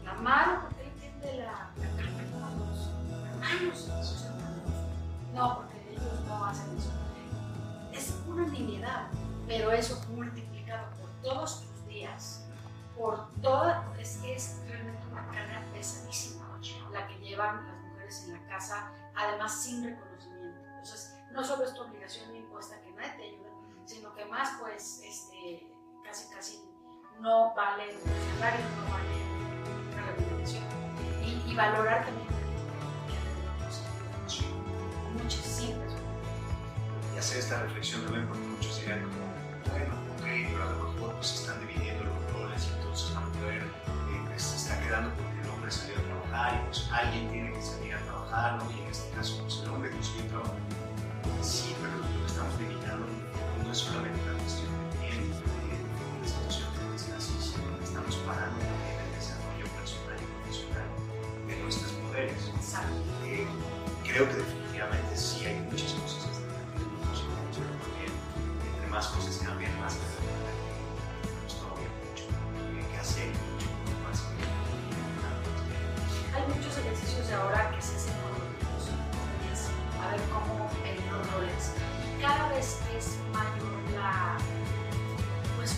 la 0.03 0.13
mano 0.15 0.61
porque 0.63 0.81
él 0.81 0.87
entiende 0.93 1.45
la, 1.45 1.69
cama 2.27 2.47
a 3.41 3.63
los 3.63 4.07
sus 4.07 4.21
hermanos. 4.25 4.53
No, 5.33 5.55
porque 5.57 5.77
ellos 5.91 6.27
no 6.27 6.45
hacen 6.45 6.77
eso. 6.77 7.02
Es 8.33 8.39
una 8.39 8.47
nimiedad, 8.47 9.07
pero 9.47 9.71
eso 9.71 10.01
multiplicado 10.09 10.89
por 10.97 11.09
todos 11.21 11.61
tus 11.61 11.85
días, 11.85 12.43
por 12.97 13.29
toda, 13.41 13.93
es, 13.99 14.23
es 14.23 14.59
realmente 14.67 15.05
una 15.11 15.27
carga 15.27 15.63
pesadísima 15.71 16.59
la 16.91 17.07
que 17.07 17.19
llevan 17.19 17.67
las 17.67 17.77
mujeres 17.77 18.23
en 18.25 18.33
la 18.33 18.47
casa, 18.47 18.91
además 19.13 19.61
sin 19.61 19.83
reconocimiento. 19.83 20.61
Entonces, 20.67 21.15
no 21.31 21.43
solo 21.43 21.65
es 21.65 21.75
tu 21.75 21.83
obligación 21.83 22.35
impuesta 22.35 22.81
que 22.81 22.91
nadie 22.93 23.11
te 23.17 23.23
ayuda, 23.23 23.49
sino 23.85 24.15
que 24.15 24.25
más, 24.25 24.57
pues, 24.59 25.03
este, 25.03 25.71
casi, 26.03 26.33
casi 26.33 26.59
no 27.19 27.53
vale 27.53 27.91
el 27.91 27.99
salario, 27.99 28.65
no 28.77 28.93
vale 28.93 29.95
la 29.95 30.11
remuneración. 30.11 30.63
Y, 31.23 31.51
y 31.51 31.55
valorar 31.55 32.03
también 32.03 32.33
siempre 35.29 35.82
y 35.82 35.82
hacer 37.23 37.37
esta 37.39 37.63
reflexión 37.63 38.01
también 38.03 38.27
porque 38.27 38.43
muchos 38.43 38.81
dirán 38.81 38.99
como, 38.99 39.23
bueno, 39.71 39.95
ok, 40.11 40.27
pero 40.51 40.63
a 40.63 40.71
lo 40.75 40.91
mejor 40.91 41.15
pues 41.15 41.33
están 41.39 41.57
dividiendo 41.61 42.03
los 42.03 42.33
roles 42.33 42.67
entonces 42.75 43.13
la 43.13 43.21
mujer 43.21 43.63
eh, 43.63 44.23
pues, 44.27 44.41
se 44.41 44.57
está 44.57 44.77
quedando 44.83 45.09
porque 45.15 45.39
el 45.39 45.47
hombre 45.47 45.71
salió 45.71 45.95
a 45.99 46.03
trabajar 46.03 46.59
y 46.59 46.65
pues 46.65 46.89
alguien 46.91 47.31
tiene 47.31 47.53
que 47.53 47.61
salir 47.61 47.95
a 47.95 47.99
trabajar, 48.03 48.59
¿no? 48.59 48.69
Y 48.71 48.81
en 48.81 48.87
este 48.91 49.15
caso 49.15 49.39
pues 49.41 49.61
el 49.63 49.69
hombre 49.69 49.89
consiguió 49.91 50.25
trabajo. 50.25 50.55
Sí, 51.41 51.73
pero 51.79 51.95
lo 51.95 52.03
que 52.03 52.27
estamos 52.27 52.59
limitando 52.59 53.07
no 53.07 53.71
es 53.71 53.77
solamente 53.77 54.19
una 54.19 54.37
cuestión 54.43 54.71
de, 54.91 54.92
es 82.97 83.17
mayor 83.31 83.91
la, 83.93 84.37
pues 85.55 85.77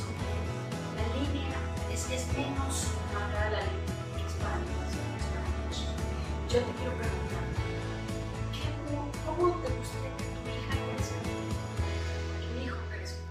la 0.95 1.05
línea, 1.17 1.57
es, 1.91 2.09
es 2.11 2.27
menos 2.37 2.87
marcada 3.13 3.51
la 3.51 3.61
línea 3.61 4.27
es 4.27 4.33
para 4.33 4.59
y 4.59 4.65
que 4.65 5.69
es. 5.69 5.79
Yo 6.51 6.59
te 6.59 6.71
quiero 6.73 6.93
preguntar, 6.97 7.43
¿qué, 8.51 8.63
¿cómo 9.25 9.55
te 9.61 9.73
gustaría 9.73 10.17
que 10.17 10.23
tu 10.23 10.49
hija 10.49 10.73
crezca? 10.95 11.15
Que 12.39 12.47
mi 12.55 12.65
hijo 12.65 12.77
crezca. 12.89 13.23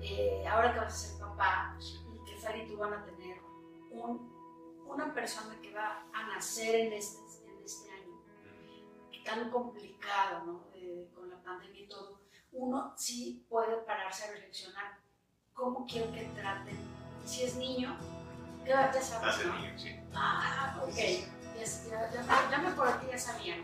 Eh, 0.00 0.46
ahora 0.48 0.72
que 0.72 0.80
vas 0.80 0.94
a 0.94 0.96
ser 0.96 1.18
papá 1.20 1.78
y 1.80 2.24
que 2.24 2.40
Sara 2.40 2.56
y 2.56 2.66
tú 2.66 2.76
van 2.76 2.92
a 2.92 3.04
tener 3.04 3.40
un 3.90 4.36
una 4.88 5.12
persona 5.12 5.60
que 5.60 5.72
va 5.74 6.06
a 6.12 6.26
nacer 6.28 6.74
en 6.76 6.92
este, 6.92 7.20
en 7.44 7.64
este 7.64 7.90
año, 7.90 8.16
tan 9.24 9.50
complicado, 9.50 10.44
¿no? 10.46 10.60
Eh, 10.74 11.10
con 11.14 11.28
la 11.28 11.42
pandemia 11.42 11.82
y 11.82 11.88
todo, 11.88 12.20
uno 12.52 12.92
sí 12.96 13.44
puede 13.48 13.76
pararse 13.78 14.24
a 14.24 14.30
reflexionar 14.32 14.98
cómo 15.54 15.86
quiero 15.86 16.12
que 16.12 16.24
traten. 16.34 16.78
Si 17.24 17.42
es 17.44 17.56
niño, 17.56 17.96
ya, 18.66 18.92
ya 18.92 19.00
sabes, 19.02 19.22
Más 19.26 19.40
el 19.40 19.48
¿no? 19.48 19.58
niño, 19.58 19.78
sí. 19.78 19.96
Ah, 20.14 20.80
ok. 20.82 20.94
Ya, 20.96 22.10
ya, 22.12 22.50
ya, 22.50 22.58
me- 22.58 22.70
por 22.72 22.88
aquí 22.88 23.06
ya 23.10 23.18
sabían. 23.18 23.60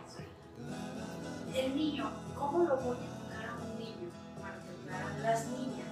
El 1.55 1.77
niño, 1.77 2.11
¿cómo 2.39 2.61
lo 2.65 2.77
voy 2.79 2.97
a 2.97 3.01
educar 3.01 3.47
a 3.51 3.63
un 3.63 3.79
niño 3.79 4.09
para 4.41 4.57
educar 4.57 5.03
a 5.03 5.19
las 5.19 5.47
niñas, 5.49 5.89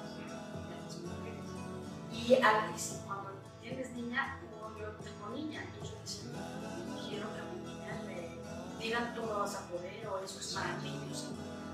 a 0.55 0.85
las 0.85 0.99
mujeres? 0.99 1.45
Y, 2.13 2.35
a, 2.35 2.73
cuando 3.07 3.31
tienes 3.61 3.91
niña, 3.93 4.41
como 4.41 4.77
yo 4.79 4.89
tengo 4.97 5.29
niña, 5.31 5.63
entonces 5.65 6.23
quiero 7.07 7.27
que 7.35 7.41
a 7.41 7.45
mi 7.45 7.61
niña 7.61 8.03
le 8.07 8.83
digan 8.83 9.15
tú 9.15 9.27
no 9.27 9.41
vas 9.41 9.55
a 9.57 9.69
poder 9.69 10.07
o 10.09 10.19
eso 10.25 10.41
es 10.41 10.55
para 10.55 10.79
niños. 10.79 11.29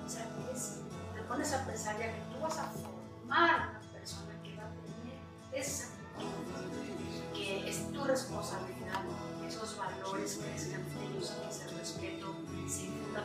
O 0.04 0.08
sea, 0.08 0.26
es- 0.52 0.80
pones 1.28 1.52
a 1.52 1.64
pensar 1.64 1.98
ya 1.98 2.06
que 2.12 2.20
tú 2.32 2.40
vas 2.40 2.58
a 2.58 2.64
formar 2.64 3.70
una 3.70 3.80
persona 3.92 4.32
que 4.42 4.56
va 4.56 4.64
a 4.64 4.70
tener 4.70 5.18
esa 5.52 5.86
actitud, 6.14 7.34
que 7.34 7.68
es 7.68 7.92
tu 7.92 8.04
responsabilidad, 8.04 9.02
que 9.40 9.48
esos 9.48 9.76
valores 9.76 10.40
crezcan 10.42 10.80
en 10.80 11.02
ellos, 11.02 11.30
que 11.30 11.48
ese 11.48 11.68
respeto 11.76 12.34
se 12.68 12.84
infunda, 12.86 13.24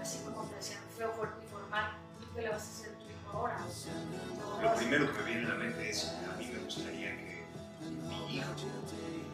así 0.00 0.18
como 0.24 0.44
te 0.44 0.56
decían, 0.56 0.80
feo, 0.96 1.12
y 1.12 1.46
formal, 1.46 1.92
¿tú 2.20 2.26
qué 2.34 2.42
le 2.42 2.48
vas 2.50 2.62
a 2.62 2.70
hacer 2.70 2.88
a 2.94 2.98
tu 2.98 3.04
hijo 3.04 3.38
ahora? 3.38 3.58
Lo 4.62 4.74
primero 4.74 5.12
que 5.12 5.18
me 5.18 5.24
viene 5.24 5.46
a 5.46 5.48
la 5.50 5.54
mente 5.56 5.90
es, 5.90 6.12
a 6.32 6.36
mí 6.36 6.46
me 6.52 6.58
gustaría 6.58 7.16
que 7.16 7.46
mi 8.08 8.36
hijo, 8.36 8.50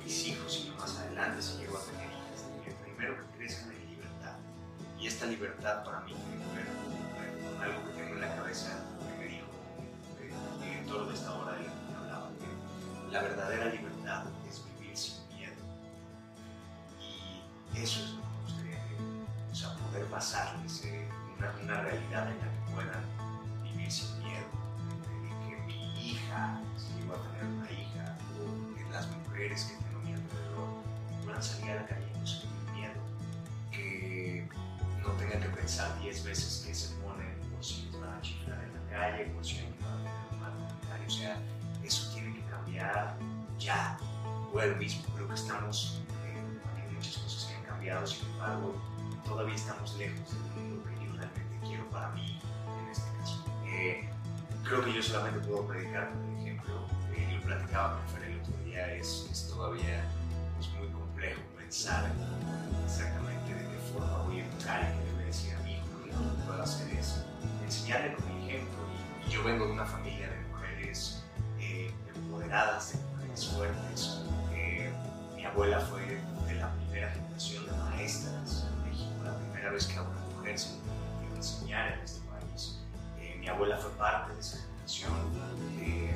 mis 0.04 0.26
hijos, 0.26 0.66
y 0.66 0.70
más 0.78 0.98
adelante, 0.98 1.42
si 1.42 1.58
llego 1.58 1.78
a 1.78 1.82
tener 1.82 2.08
hijas, 2.08 2.44
que 2.64 2.70
primero 2.72 3.16
que 3.16 3.36
crezcan 3.38 3.70
en 3.72 3.90
libertad. 3.90 4.36
Y 4.98 5.06
esta 5.06 5.26
libertad 5.26 5.84
para 5.84 6.00
mí 6.00 6.14
tiene 6.14 6.44
que 6.44 6.54
ver 6.56 6.66
con, 6.66 7.62
algo 7.62 7.91
la 8.22 8.36
cabeza 8.36 8.78
que 9.00 9.18
me 9.18 9.24
dijo 9.24 9.48
eh, 10.20 10.30
el 10.30 10.62
director 10.62 11.08
de 11.08 11.14
esta 11.14 11.34
hora 11.34 11.52
de 11.54 11.64
la 11.64 11.72
que 11.72 11.94
hablaba, 11.96 12.30
que 12.38 13.12
la 13.12 13.22
verdadera 13.22 13.64
libertad 13.66 14.24
es 14.48 14.62
vivir 14.78 14.96
sin 14.96 15.26
miedo. 15.34 15.54
Y 17.00 17.78
eso 17.80 18.00
es 18.00 18.10
lo 18.10 18.22
que 18.22 18.28
me 18.28 18.42
gustaría 18.44 18.78
que, 18.86 19.50
o 19.50 19.54
sea, 19.54 19.74
poder 19.74 20.06
pasarles 20.06 20.84
eh, 20.84 21.08
una, 21.64 21.80
realidad 21.82 22.30
en 22.30 22.38
la 22.38 22.44
que 22.44 22.72
puedan 22.72 23.02
vivir 23.64 23.90
sin 23.90 24.16
miedo 24.20 24.46
de 25.10 25.56
que 25.56 25.62
mi 25.66 26.10
hija, 26.10 26.60
si 26.76 27.00
llego 27.00 27.14
a 27.14 27.22
tener 27.26 27.44
una 27.44 27.70
hija, 27.72 28.16
o 28.38 28.76
que 28.76 28.88
las 28.92 29.08
mujeres 29.10 29.64
que 29.64 29.76
tengo 29.82 29.98
a 29.98 30.02
mi 30.04 30.12
alrededor 30.12 30.68
puedan 31.24 31.42
salir 31.42 31.72
a 31.72 31.74
la 31.74 31.86
calle 31.86 32.06
sentir 32.24 32.50
miedo, 32.72 33.00
que 33.72 34.48
no 35.02 35.08
tengan 35.14 35.40
que 35.40 35.48
pensar 35.48 35.98
10 36.00 36.24
veces 36.24 36.62
que 36.64 36.72
ponen 36.72 37.01
por 37.01 37.01
chica 38.22 38.52
de 38.52 38.66
la 38.68 38.90
calle, 38.90 39.28
como 39.28 39.44
si 39.44 39.58
o 41.06 41.10
sea, 41.10 41.36
eso 41.84 42.10
tiene 42.14 42.34
que 42.34 42.42
cambiar 42.42 43.16
ya. 43.58 43.98
Bueno, 44.52 44.76
mismo 44.76 45.02
creo 45.14 45.28
que 45.28 45.34
estamos, 45.34 46.00
eh, 46.24 46.42
hay 46.76 46.94
muchas 46.94 47.18
cosas 47.18 47.46
que 47.46 47.54
han 47.56 47.64
cambiado, 47.64 48.06
sin 48.06 48.26
embargo, 48.30 48.74
todavía 49.24 49.54
estamos 49.54 49.94
lejos 49.96 50.30
de 50.30 50.70
lo 50.70 50.84
que 50.84 51.06
yo 51.06 51.12
realmente 51.12 51.58
quiero 51.62 51.84
para 51.90 52.10
mí 52.10 52.40
en 52.82 52.88
este 52.90 53.10
caso. 53.18 53.44
Eh, 53.66 54.08
creo 54.64 54.84
que 54.84 54.92
yo 54.92 55.02
solamente 55.02 55.40
puedo 55.40 55.66
predicar 55.66 56.10
por 56.12 56.38
ejemplo, 56.38 56.86
eh, 57.14 57.28
yo 57.34 57.46
platicaba 57.46 57.98
con 57.98 58.08
Fer 58.08 58.30
el 58.30 58.40
otro 58.40 58.56
día, 58.64 58.94
es, 58.94 59.28
es 59.30 59.48
todavía 59.48 60.04
es 60.60 60.68
muy 60.78 60.88
complejo 60.88 61.40
pensar 61.58 62.10
exactamente 62.84 63.54
de 63.54 63.60
qué 63.60 63.78
forma 63.92 64.18
voy 64.22 64.40
a 64.40 64.44
entrar 64.44 64.82
y 64.82 64.98
qué 64.98 65.04
le 65.04 65.12
voy 65.12 65.22
a 65.22 65.26
decir 65.26 65.54
a 65.54 65.62
mi 65.62 65.74
hijo, 65.74 65.86
no 66.12 66.44
puedo 66.44 66.62
hacer 66.62 66.88
eso 66.96 67.24
yo 69.32 69.42
vengo 69.44 69.66
de 69.66 69.72
una 69.72 69.86
familia 69.86 70.28
de 70.28 70.36
mujeres 70.52 71.22
eh, 71.58 71.90
empoderadas, 72.14 72.92
de 72.92 72.98
mujeres 73.16 73.46
fuertes. 73.46 74.20
Eh, 74.54 74.92
mi 75.34 75.44
abuela 75.46 75.80
fue 75.80 76.20
de 76.46 76.54
la 76.56 76.70
primera 76.74 77.10
generación 77.10 77.64
de 77.64 77.72
maestras 77.72 78.66
en 78.68 78.90
México, 78.90 79.10
la 79.24 79.38
primera 79.38 79.70
vez 79.70 79.86
que 79.86 79.96
a 79.96 80.02
una 80.02 80.20
mujer 80.36 80.58
se 80.58 80.74
le 80.74 81.36
enseñar 81.36 81.94
en 81.94 82.00
este 82.00 82.20
país. 82.28 82.78
Eh, 83.18 83.36
mi 83.40 83.48
abuela 83.48 83.78
fue 83.78 83.90
parte 83.92 84.34
de 84.34 84.40
esa 84.40 84.58
generación. 84.58 85.12
Eh, 85.80 86.14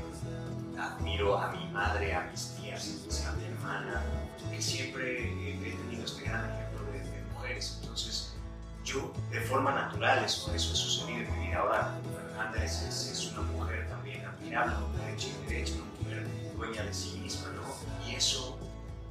admiro 0.79 1.39
a 1.39 1.53
mi 1.53 1.69
madre, 1.71 2.15
a 2.15 2.29
mis 2.31 2.55
tías, 2.57 3.25
a 3.27 3.33
mi 3.33 3.45
hermana, 3.47 4.03
que 4.51 4.61
siempre 4.61 5.33
he 5.33 5.75
tenido 5.75 6.05
este 6.05 6.23
gran 6.25 6.51
ejemplo 6.51 6.93
de, 6.93 6.99
de 7.01 7.23
mujeres. 7.33 7.79
Entonces, 7.81 8.26
yo 8.87 9.13
de 9.31 9.41
forma 9.41 9.73
natural 9.73 10.25
eso, 10.25 10.55
eso 10.55 10.73
ha 10.73 10.77
sucedido 10.77 11.19
en 11.19 11.41
mi 11.41 11.49
vida. 11.49 11.59
Ahora, 11.59 11.99
Fernanda 12.15 12.65
es, 12.65 12.83
es, 12.83 13.11
es 13.11 13.33
una 13.33 13.43
mujer 13.43 13.89
también 13.89 14.25
admirable, 14.25 14.77
una 14.77 14.87
mujer 14.87 15.15
hecha 15.15 15.27
y 15.27 15.51
derecha, 15.51 15.75
una 15.75 15.85
mujer 16.01 16.27
dueña 16.57 16.83
de 16.85 16.95
sí 16.95 17.19
misma, 17.19 17.49
¿no? 17.51 18.09
Y 18.09 18.15
eso 18.15 18.59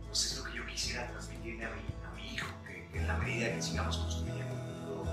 pues, 0.07 0.31
es 0.31 0.37
lo 0.37 0.45
que 0.45 0.57
yo 0.57 0.65
quisiera 0.65 1.07
transmitirle 1.09 1.65
a 1.65 1.69
mi, 1.71 1.81
a 2.07 2.15
mi 2.15 2.33
hijo, 2.33 2.47
que, 2.65 2.87
que 2.87 2.99
en 2.99 3.07
la 3.07 3.17
medida 3.17 3.53
que 3.53 3.61
sigamos 3.61 3.97
construyendo 3.97 4.53
un 4.53 4.95
mundo 4.95 5.03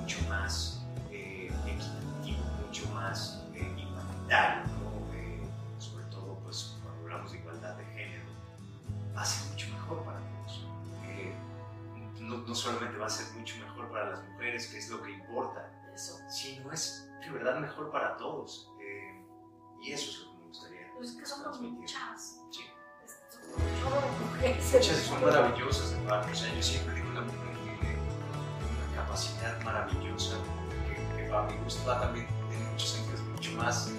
mucho 0.00 0.18
más 0.28 0.82
eh, 1.12 1.52
equitativo, 1.66 2.44
mucho 2.66 2.86
más 2.90 3.44
eh, 3.54 3.60
igualitario, 3.78 4.64
¿no? 4.72 5.14
Eh, 5.14 5.40
sobre 5.78 6.04
todo 6.06 6.36
pues, 6.42 6.74
cuando 6.82 7.00
hablamos 7.02 7.30
de 7.30 7.38
igualdad 7.38 7.76
de 7.76 7.84
género, 7.84 8.24
va 9.16 9.22
a 9.22 9.24
ser 9.24 9.48
mucho 9.50 9.68
mejor 9.68 10.04
para 10.04 10.18
todos. 10.18 10.66
Eh, 11.06 11.32
no, 12.18 12.38
no 12.38 12.54
solamente 12.54 12.98
va 12.98 13.06
a 13.06 13.10
ser 13.10 13.26
mucho 13.38 13.54
mujeres, 14.50 14.66
que 14.68 14.78
es 14.78 14.90
lo 14.90 15.02
que 15.02 15.12
importa, 15.12 15.70
Eso. 15.94 16.18
sino 16.28 16.72
es 16.72 17.08
de 17.20 17.30
verdad 17.30 17.58
mejor 17.60 17.90
para 17.90 18.16
todos. 18.16 18.70
Eh, 18.80 19.24
y 19.82 19.92
eso 19.92 20.10
es 20.10 20.18
lo 20.18 20.30
que 20.32 20.38
me 20.38 20.46
gustaría. 20.46 20.92
Pues 20.96 21.10
es 21.10 21.16
que 21.16 21.26
somos 21.26 21.60
muchas. 21.60 22.40
Sí. 22.50 22.62
Muchas 24.72 24.96
son 24.98 25.24
maravillosas. 25.24 25.92
O 25.92 26.34
sea, 26.34 26.54
yo 26.54 26.62
siempre 26.62 26.94
digo 26.94 27.10
una 27.10 27.22
mujer 27.22 27.56
tiene 27.64 27.96
una 27.98 28.96
capacidad 29.02 29.60
maravillosa 29.62 30.36
que, 30.86 31.16
que 31.16 31.28
para 31.28 31.48
mi 31.48 31.56
gusto 31.64 31.88
va 31.88 32.00
también 32.00 32.26
en 32.52 32.70
muchos 32.70 32.90
sentidos 32.90 33.20
mucho 33.22 33.52
más 33.52 33.90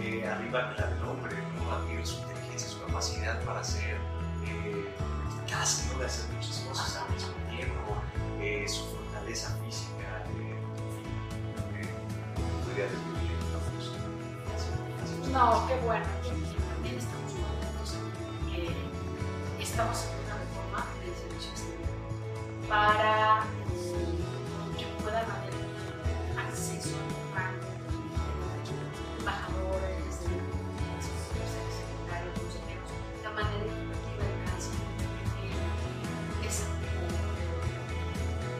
eh, 0.00 0.26
arriba 0.26 0.74
que 0.74 0.80
la 0.80 0.86
del 0.88 1.04
hombre. 1.04 1.36
¿no? 1.56 1.72
Admiro 1.72 2.06
su 2.06 2.20
inteligencia, 2.22 2.68
su 2.68 2.80
capacidad 2.86 3.42
para 3.44 3.62
ser 3.64 3.96
eh, 4.44 4.94
eficaz, 5.28 5.86
¿no? 5.92 5.98
de 5.98 6.06
hacer 6.06 6.30
muchas 6.32 6.58
cosas 6.60 6.96
al 6.96 7.14
mismo 7.14 7.32
tiempo, 7.50 7.96
eh, 8.40 8.66
su 8.68 8.84
fortaleza 8.86 9.56
física. 9.64 9.99
Describir 12.88 13.30
No, 15.32 15.66
qué 15.66 15.76
bueno. 15.84 16.06
También 16.74 16.98
estamos 16.98 17.32
contentos 17.32 17.96
estamos 19.60 19.96
haciendo 19.98 20.24
una 20.24 20.36
reforma 20.38 20.86
del 21.04 21.14
servicio 21.14 21.50
exterior 21.50 21.90
para 22.68 23.44
que 24.76 24.86
puedan 25.02 25.30
haber 25.30 25.54
acceso 26.38 26.96
a 27.36 27.52
embajadores, 29.18 30.14
secretarios, 31.00 32.34
consejeros, 32.40 32.90
de 33.22 33.28
manera 33.30 33.64
equitativa 33.64 34.24
de 34.24 34.34
cada 34.44 34.58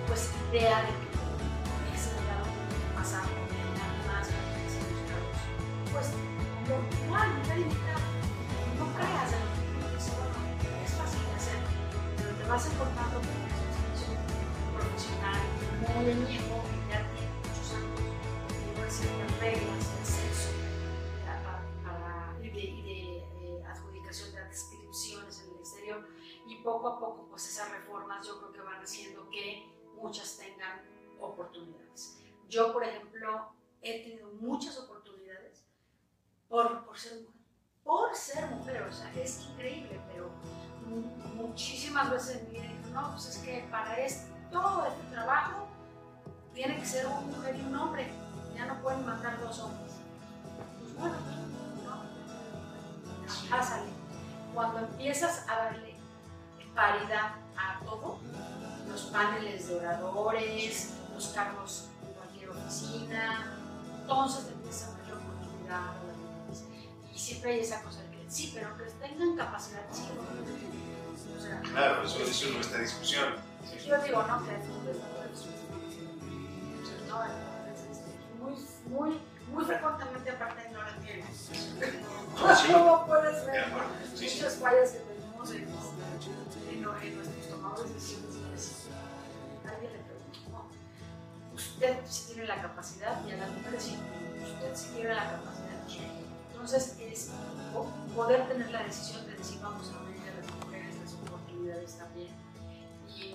pues 0.07 0.23
idea 0.51 0.79
de 0.83 0.89
que 0.89 1.10
vas 12.61 12.73
encontrando 12.75 13.17
con 13.21 13.31
situación 13.57 14.21
profesional 14.77 15.41
muy 15.81 16.11
añejo, 16.13 16.63
que 16.69 16.93
ya 16.93 17.01
tiene 17.09 17.33
muchos 17.41 17.73
años, 17.73 18.01
tiene 18.49 18.91
ciertas 18.91 19.41
reglas 19.41 19.81
de 19.89 20.01
acceso 20.01 20.51
y 22.43 22.51
de, 22.51 22.61
y 22.61 22.83
de, 22.83 23.19
eh, 23.19 23.65
adjudicación 23.65 24.33
de 24.33 24.41
adscripciones 24.41 25.41
en 25.41 25.55
el 25.55 25.61
exterior, 25.61 26.09
y 26.47 26.57
poco 26.57 26.89
a 26.89 27.01
poco, 27.01 27.29
pues 27.31 27.49
esas 27.49 27.71
reformas 27.71 28.27
yo 28.27 28.39
creo 28.39 28.53
que 28.53 28.61
van 28.61 28.83
haciendo 28.83 29.31
que 29.31 29.67
muchas 29.95 30.37
tengan 30.37 30.83
oportunidades. 31.19 32.19
Yo, 32.49 32.75
por 32.75 32.85
ejemplo, 32.85 33.55
he 33.81 34.03
tenido 34.03 34.29
muchas 34.33 34.79
oportunidades 34.79 35.65
por, 36.47 36.85
por 36.85 36.99
ser 36.99 37.23
mujer. 37.23 37.40
Por 37.85 38.15
ser 38.15 38.47
mujer, 38.51 38.83
o 38.83 38.93
sea, 38.93 39.11
es 39.15 39.47
increíble, 39.51 40.01
pero 40.13 40.31
mu- 40.87 41.43
muchísimas 41.47 42.11
veces 42.11 42.49
vida 42.51 42.63
digo, 42.63 42.89
no, 43.01 43.11
pues 43.13 43.27
es 43.27 43.39
que 43.39 43.67
para 43.71 43.99
este, 43.99 44.31
todo 44.51 44.87
este 44.87 45.03
trabajo 45.15 45.67
tiene 46.55 46.77
que 46.79 46.85
ser 46.87 47.07
una 47.07 47.21
mujer 47.21 47.57
y 47.57 47.61
un 47.63 47.75
hombre, 47.77 48.13
ya 48.55 48.67
no 48.67 48.81
pueden 48.83 49.05
mandar 49.07 49.41
dos 49.41 49.59
hombres. 49.61 49.93
Pues 50.81 50.95
bueno, 50.99 51.17
no, 51.85 53.51
pásale. 53.51 53.89
Cuando 54.55 54.79
empiezas 54.81 55.49
a 55.49 55.57
darle 55.57 55.97
paridad 56.75 57.33
a 57.57 57.85
todo, 57.85 58.19
los 58.89 59.03
paneles 59.07 59.69
de 59.69 59.77
oradores, 59.77 60.95
los 61.15 61.29
cargos 61.29 61.89
en 62.07 62.13
cualquier 62.15 62.51
oficina, 62.51 63.53
entonces 64.01 64.47
siempre 67.31 67.53
hay 67.53 67.61
esa 67.61 67.81
cosa 67.83 68.03
de 68.03 68.11
que 68.11 68.25
sí, 68.29 68.51
pero 68.55 68.77
que 68.77 68.85
tengan 68.85 69.37
capacidad, 69.37 69.83
sí, 69.93 70.03
no. 70.15 71.37
o 71.37 71.41
sea, 71.41 71.61
Claro, 71.61 72.03
eso, 72.03 72.23
eso 72.25 72.47
es 72.49 72.55
nuestra 72.55 72.81
discusión. 72.81 73.35
yo 73.87 74.03
digo, 74.03 74.23
no, 74.23 74.45
que 74.45 74.53
no, 77.09 77.25
entonces, 77.25 78.05
muy, 78.39 78.55
muy, 78.87 79.21
muy 79.53 79.65
frecuentemente 79.65 80.31
aparte 80.31 80.71
no 80.71 80.83
la 80.83 80.97
tienen. 80.99 81.25
Ah, 81.25 82.55
sí. 82.57 82.73
¿Cómo 82.73 83.07
puedes 83.07 83.47
De 83.47 83.53
ver. 83.53 83.65
Sí, 84.15 84.29
sí. 84.29 84.37
muchas 84.37 84.55
fallas 84.57 84.91
que 84.91 84.99
tenemos 84.99 85.51
en, 85.51 85.57
en, 86.69 87.03
en 87.03 87.17
nuestros 87.17 87.49
tomados 87.49 87.89
de 87.89 87.95
decisiones? 87.95 88.87
Alguien 89.65 89.93
le 89.93 89.99
pregunta, 90.01 90.39
no, 90.51 91.55
usted 91.55 91.97
sí 92.09 92.33
tiene 92.33 92.47
la 92.49 92.61
capacidad 92.63 93.25
y 93.27 93.33
a 93.33 93.37
las 93.37 93.51
mujeres 93.51 93.83
sí, 93.83 93.99
usted 94.43 94.77
sí 94.77 94.91
tiene 94.95 95.15
la 95.15 95.31
capacidad. 95.31 95.71
Entonces 96.53 96.97
es 97.11 97.31
po- 97.73 97.89
poder 98.15 98.47
tener 98.49 98.71
la 98.71 98.83
decisión 98.85 99.27
de 99.27 99.35
decir 99.37 99.61
vamos 99.61 99.91
a 99.93 99.99
abrir 100.01 100.21
a 100.23 100.41
las 100.41 100.65
mujeres 100.65 100.97
las 101.03 101.13
oportunidades 101.15 101.97
también. 101.99 102.29
Y 103.09 103.33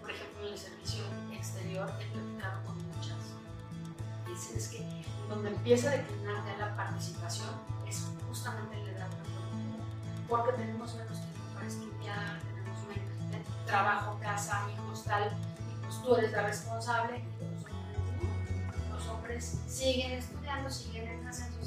por 0.00 0.10
ejemplo 0.10 0.46
en 0.46 0.52
el 0.52 0.58
servicio 0.58 1.04
exterior 1.32 1.90
he 2.00 2.06
platicado 2.06 2.64
con 2.64 2.76
muchas. 2.88 3.18
Dicen 4.26 4.56
es 4.56 4.68
que 4.68 5.04
donde 5.28 5.50
empieza 5.50 5.88
a 5.90 5.92
declinar 5.96 6.44
ya 6.44 6.56
la 6.66 6.76
participación 6.76 7.50
es 7.86 8.04
justamente 8.28 8.76
en 8.78 8.84
la 8.86 8.92
edad 8.92 9.08
porque 10.28 10.52
tenemos 10.52 10.94
menos 10.94 11.18
tiempo 11.20 11.54
para 11.54 11.66
estudiar, 11.66 12.38
tenemos 12.42 12.78
menos 12.86 13.46
trabajo, 13.66 14.18
casa, 14.20 14.66
hijos, 14.74 15.04
tal, 15.04 15.24
y 15.32 15.82
pues 15.84 16.02
tú 16.02 16.14
eres 16.16 16.32
la 16.32 16.42
responsable 16.42 17.18
y. 17.18 17.48
Los 18.92 19.06
hombres 19.08 19.58
siguen 19.66 20.12
estudiando, 20.12 20.68
siguen 20.70 21.08
en 21.08 21.26
ascenso, 21.26 21.58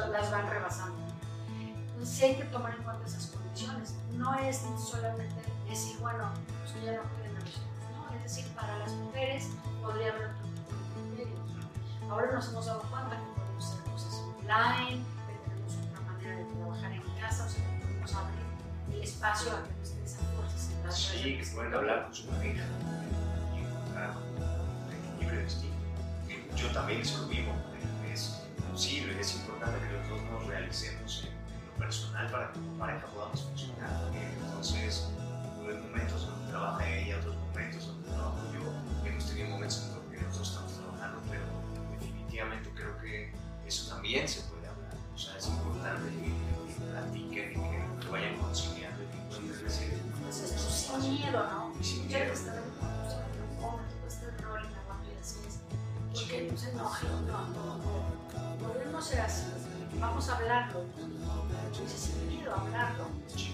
las 0.00 0.30
van 0.30 0.48
rebasando. 0.48 0.96
Entonces 1.48 2.16
sí 2.16 2.24
hay 2.24 2.36
que 2.36 2.44
tomar 2.44 2.74
en 2.74 2.82
cuenta 2.82 3.06
esas 3.06 3.26
condiciones. 3.26 3.94
No 4.16 4.34
es 4.34 4.62
solamente 4.78 5.34
decir, 5.68 5.98
bueno, 6.00 6.30
pues 6.60 6.72
que 6.72 6.86
ya 6.86 6.96
no 6.96 7.02
pueden 7.02 7.36
a 7.36 7.40
los 7.40 7.56
hombres, 7.58 7.90
no, 7.92 8.16
es 8.16 8.22
decir, 8.22 8.46
para 8.54 8.78
las 8.78 8.92
mujeres 8.92 9.48
podría 9.82 10.12
haber 10.12 10.26
otro 10.26 10.46
tipo 10.54 11.16
de 11.16 11.22
criterios. 11.24 11.40
Ahora 12.08 12.32
nos 12.32 12.48
hemos 12.48 12.66
dado 12.66 12.80
cuenta 12.82 13.16
que 13.16 13.40
podemos 13.40 13.64
hacer 13.66 13.84
cosas 13.84 14.14
online, 14.38 15.04
que 15.26 15.50
tenemos 15.50 15.74
otra 15.76 16.00
manera 16.00 16.36
de 16.36 16.44
trabajar 16.44 16.92
en 16.92 17.02
casa, 17.20 17.44
o 17.44 17.48
sea, 17.48 17.64
que 17.64 17.84
podemos 17.84 18.14
abrir 18.14 18.42
el 18.92 19.02
espacio 19.02 19.52
a 19.52 19.62
que 19.62 19.72
fuerza 20.36 20.58
central. 20.58 20.92
Sí, 20.92 21.36
que 21.36 21.44
se 21.44 21.54
pueden 21.54 21.74
hablar 21.74 22.04
con 22.04 22.14
su 22.14 22.26
pareja 22.26 22.64
y 23.54 23.58
encontrar 23.58 24.14
un 24.16 24.92
equilibrio. 24.92 25.46
Que 26.26 26.56
Yo 26.56 26.72
también 26.72 27.00
eso 27.02 27.22
lo 27.22 27.28
vivo. 27.28 27.52
Posible, 28.72 29.20
es 29.20 29.34
importante 29.36 29.78
que 29.86 29.92
los 29.92 30.08
dos 30.08 30.22
nos 30.30 30.46
realicemos 30.46 31.24
en, 31.24 31.28
en 31.28 31.66
lo 31.66 31.72
personal 31.78 32.30
para 32.30 32.52
que 32.52 32.58
como 32.58 32.78
pareja 32.78 33.06
podamos 33.06 33.42
funcionar. 33.42 33.90
Eh, 34.14 34.32
Entonces, 34.46 35.08
hay 35.68 35.76
momentos 35.76 36.26
donde 36.26 36.50
trabaja 36.50 36.88
ella, 36.88 37.18
otros 37.18 37.36
momentos 37.36 37.86
donde 37.86 38.08
trabajo 38.08 38.38
yo. 38.54 39.06
Hemos 39.08 39.26
tenido 39.26 39.48
momentos 39.50 39.82
en 39.82 39.94
los 39.94 40.04
que 40.10 40.20
los 40.24 40.38
dos 40.38 40.48
estamos 40.48 40.72
trabajando, 40.72 41.20
pero 41.28 41.44
definitivamente 42.00 42.70
creo 42.74 42.98
que 42.98 43.34
eso 43.66 43.92
también 43.94 44.26
se 44.26 44.40
puede 44.48 44.66
hablar. 44.66 44.94
O 45.14 45.18
sea, 45.18 45.36
es 45.36 45.48
importante 45.48 46.08
que, 46.08 46.72
que 46.72 46.80
platiquen 46.90 47.50
y 47.52 47.54
que, 47.54 48.00
que 48.00 48.08
vayan 48.10 48.36
conciliando 48.38 49.02
y 49.02 49.06
que 49.06 49.18
encuentren 49.20 49.66
ese 49.66 49.84
Entonces, 49.94 50.50
sin 51.02 51.12
miedo, 51.12 51.44
¿no? 51.46 51.72
y 51.78 51.84
sin 51.84 52.06
miedo. 52.08 52.32
estar 52.32 52.56
en 52.56 52.62
un 53.58 53.64
hombre, 53.64 53.84
tú 53.90 53.96
puedes 54.00 54.18
tener 54.18 54.40
rol 54.40 54.64
en 54.64 54.72
la 54.72 54.82
guardia 54.88 55.12
y 55.12 55.20
así 55.20 55.38
es. 55.46 55.60
Porque 56.14 56.48
no 56.50 56.56
se 56.56 56.70
enoje, 56.70 57.06
no, 57.06 57.48
no, 57.52 57.76
no. 57.78 58.01
Ser 59.02 59.20
así. 59.20 59.44
Vamos 59.98 60.28
a 60.28 60.36
hablarlo. 60.36 60.84
Miedo 62.28 62.54
a 62.54 62.60
hablarlo. 62.60 63.08
Pues, 63.32 63.50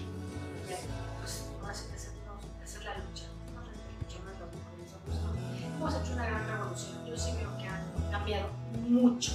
hacemos, 1.25 1.89
hacer 2.63 2.85
la 2.85 2.99
lucha. 2.99 3.25
¿no? 3.55 3.63
Hemos 5.77 5.95
hecho 5.95 6.13
una 6.13 6.27
gran 6.27 6.47
revolución. 6.47 7.07
Yo 7.07 7.17
sí 7.17 7.33
veo 7.33 7.57
que 7.57 7.67
ha 7.67 7.83
cambiado 8.11 8.51
mucho. 8.91 9.33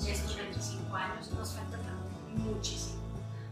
Y 0.00 0.10
estos 0.10 0.36
25 0.36 0.94
años 0.94 1.32
nos 1.32 1.54
falta 1.54 1.76
también 1.76 2.54
muchísimo. 2.54 3.02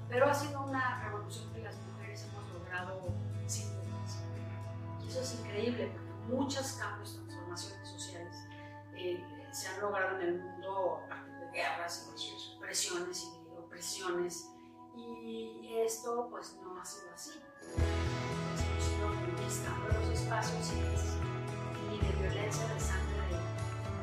Pero 0.08 0.30
ha 0.30 0.34
sido 0.34 0.62
una 0.62 1.02
revolución 1.02 1.52
que 1.52 1.62
las 1.62 1.74
mujeres 1.74 2.24
hemos 2.30 2.48
logrado 2.52 3.02
sin. 3.48 3.66
Y 5.04 5.08
eso 5.08 5.22
es 5.22 5.40
increíble 5.40 5.90
porque 5.92 6.12
muchos 6.36 6.74
cambios, 6.74 7.16
transformaciones 7.16 7.88
sociales 7.88 8.36
eh, 8.94 9.20
se 9.50 9.66
han 9.68 9.80
logrado 9.80 10.20
en 10.20 10.28
el 10.28 10.38
mundo 10.38 11.00
guerras 11.52 12.08
y 12.16 12.58
presiones 12.58 13.24
y 13.24 13.58
opresiones. 13.58 14.48
Y 14.96 15.74
esto 15.84 16.28
pues 16.30 16.56
no 16.62 16.80
ha 16.80 16.84
sido 16.84 17.12
así. 17.14 17.32
Hemos 17.76 18.88
ido 18.88 19.08
conquistando 19.08 19.88
los 19.88 20.08
espacios 20.20 20.72
y 20.72 21.90
ni 21.90 21.98
de 21.98 22.12
violencia, 22.20 22.66
de 22.66 22.80
sangre, 22.80 23.16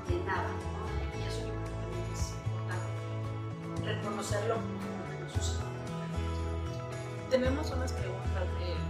de, 0.08 0.16
de 0.16 0.24
nada. 0.26 0.50
¿no? 0.50 1.20
Y 1.20 1.24
eso 1.28 1.40
yo 1.42 1.54
creo 1.54 2.06
que 2.06 2.14
es 2.14 2.34
importante 2.46 3.86
reconocerlo 3.86 4.56
como. 4.56 4.98
Tenemos 7.30 7.70
unas 7.72 7.92
preguntas 7.92 8.48
de 8.58 8.87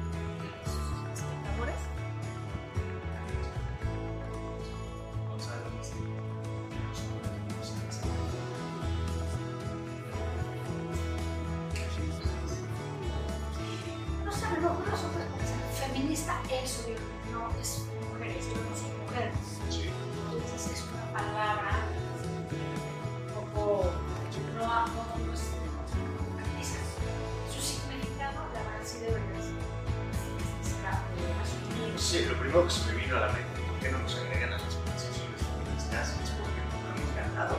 Sí, 32.07 32.25
lo 32.25 32.37
primero 32.39 32.63
que 32.63 32.69
se 32.71 32.85
me 32.93 33.01
vino 33.01 33.17
a 33.17 33.19
la 33.19 33.27
mente, 33.33 33.59
¿por 33.67 33.79
qué 33.79 33.91
no 33.91 33.97
nos 33.99 34.15
agregan 34.15 34.53
a 34.53 34.57
las 34.57 34.75
organizaciones 34.75 35.41
feministas? 35.43 36.15
Es 36.23 36.29
porque 36.39 36.61
no 36.71 36.95
hemos 36.95 37.15
ganado. 37.15 37.57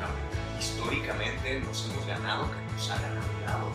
No, 0.00 0.58
históricamente 0.58 1.60
nos 1.60 1.84
hemos 1.84 2.06
ganado 2.06 2.50
que 2.50 2.72
nos 2.72 2.90
hagan 2.90 3.12
a 3.18 3.20
un 3.20 3.44
lado. 3.44 3.68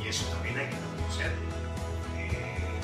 Y 0.00 0.06
eso 0.06 0.24
también 0.30 0.56
hay 0.56 0.66
que 0.70 0.76
reconocerlo. 0.78 1.50
Eh, 2.16 2.78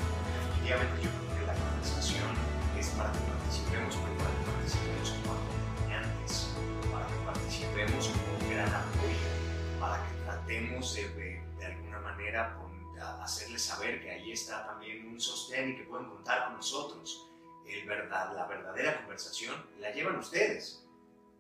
yo 0.67 0.75
creo 0.75 0.91
que 1.39 1.47
la 1.47 1.55
conversación 1.55 2.35
es 2.77 2.89
para 2.99 3.13
que 3.13 3.19
participemos, 3.21 3.95
pero 3.95 4.15
para 4.19 4.31
que 4.35 4.45
participemos 4.51 5.09
como 5.23 5.39
acompañantes, 5.39 6.51
para 6.91 7.07
que 7.07 7.15
participemos 7.31 8.09
como 8.11 8.27
un 8.43 8.51
gran 8.51 8.75
apoyo, 8.75 9.31
para 9.79 10.03
que 10.03 10.13
tratemos 10.27 10.95
de, 10.95 11.09
de, 11.15 11.43
de 11.63 11.65
alguna 11.67 12.01
manera 12.01 12.59
a- 12.59 12.67
hacerles 13.01 13.63
saber 13.63 14.03
que 14.03 14.11
ahí 14.11 14.33
está 14.33 14.67
también 14.67 15.07
un 15.09 15.21
sostén 15.21 15.71
y 15.71 15.77
que 15.77 15.85
pueden 15.85 16.09
contar 16.09 16.47
con 16.47 16.57
nosotros. 16.57 17.29
El 17.67 17.87
verdad, 17.87 18.35
la 18.35 18.47
verdadera 18.47 18.99
conversación 18.99 19.67
la 19.81 19.91
llevan 19.91 20.17
ustedes, 20.17 20.85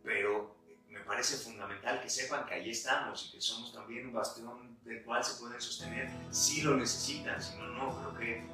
pero 0.02 0.56
me 0.88 1.00
parece 1.00 1.36
fundamental 1.36 2.00
que 2.00 2.10
sepan 2.10 2.46
que 2.46 2.54
ahí 2.54 2.70
estamos 2.70 3.26
y 3.26 3.36
que 3.36 3.40
somos 3.40 3.72
también 3.72 4.06
un 4.06 4.12
bastión 4.12 4.78
del 4.82 5.04
cual 5.04 5.22
se 5.22 5.40
pueden 5.40 5.60
sostener 5.60 6.10
si 6.30 6.62
lo 6.62 6.76
necesitan, 6.76 7.40
si 7.40 7.56
no, 7.58 7.68
no, 7.68 7.98
creo 7.98 8.14
que 8.18 8.44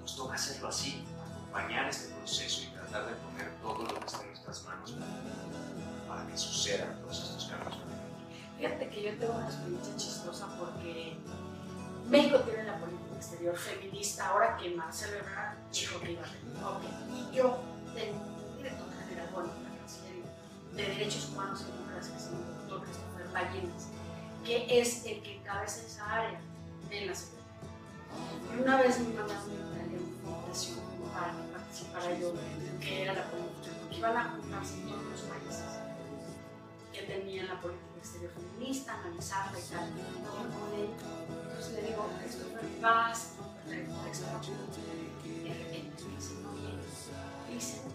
nos 0.00 0.16
toca 0.16 0.34
hacerlo 0.34 0.68
así, 0.68 1.04
acompañar 1.24 1.88
este 1.88 2.14
proceso 2.14 2.62
y 2.62 2.66
tratar 2.74 3.06
de 3.06 3.14
poner 3.14 3.50
todo 3.60 3.84
lo 3.84 4.00
que 4.00 4.06
está 4.06 4.20
en 4.22 4.28
nuestras 4.28 4.64
manos 4.64 4.92
para, 4.92 6.08
para 6.08 6.30
que 6.30 6.36
sucedan 6.36 7.00
todos 7.00 7.22
estos 7.22 7.46
cambios. 7.46 7.78
Fíjate 8.58 8.88
que 8.90 9.02
yo 9.02 9.18
tengo 9.18 9.34
una 9.34 9.46
experiencia 9.46 9.96
chistosa 9.96 10.46
porque 10.58 11.16
México 12.08 12.38
tiene 12.40 12.64
la 12.64 12.76
política 12.78 13.16
exterior 13.16 13.56
feminista 13.56 14.28
ahora 14.28 14.56
que 14.56 14.70
Marcelo 14.74 15.18
Ebrard 15.18 15.56
dijo 15.72 16.00
que 16.00 16.12
iba 16.12 16.22
a 16.22 16.30
venir. 16.30 16.64
Ok. 16.64 16.82
Y 17.14 17.36
yo 17.36 17.58
tengo 17.94 18.20
un 18.20 18.56
director 18.56 18.86
general, 18.98 19.28
bueno, 19.32 19.50
la 19.62 19.78
Cancillería 19.78 20.24
de 20.74 20.82
Derechos 20.82 21.30
Humanos 21.30 21.62
y 21.62 21.72
Democracia, 21.72 22.14
que 22.14 22.22
llama 22.22 22.38
el 22.38 22.58
doctor 22.58 22.82
Christopher 22.84 23.28
Ballenas, 23.32 23.88
que 24.44 24.80
es 24.80 25.06
el 25.06 25.22
que 25.22 25.36
encabeza 25.38 25.86
esa 25.86 26.12
área 26.12 26.40
en 26.90 27.06
la 27.06 27.14
Secretaría. 27.14 27.42
Y 28.54 28.62
una 28.62 28.76
vez 28.76 28.98
me 29.00 29.14
mandaron 29.14 29.50
una 29.50 29.82
invitación 29.82 30.80
para 31.12 31.32
que 31.32 31.52
participara 31.52 32.18
yo, 32.18 32.32
que 32.80 33.02
era 33.02 33.14
la 33.14 33.24
política, 33.30 33.76
porque 33.80 33.96
iban 33.96 34.16
a 34.16 34.30
juntarse 34.30 34.74
todos 34.82 35.02
los 35.04 35.20
países 35.22 35.81
que 36.92 37.02
tenían 37.02 37.48
la 37.48 37.60
política 37.60 37.98
exterior 37.98 38.30
feminista, 38.32 38.94
analizarla 39.00 39.58
y 39.58 39.62
tal. 39.62 39.90
Entonces 41.48 41.72
le 41.74 41.82
digo, 41.88 42.06
perfecto, 42.20 43.44
excelente. 44.06 44.80
Y 45.24 45.48
de 45.48 45.54
repente 45.54 46.04
me 46.04 46.14
dice, 46.16 46.34
no. 46.42 47.91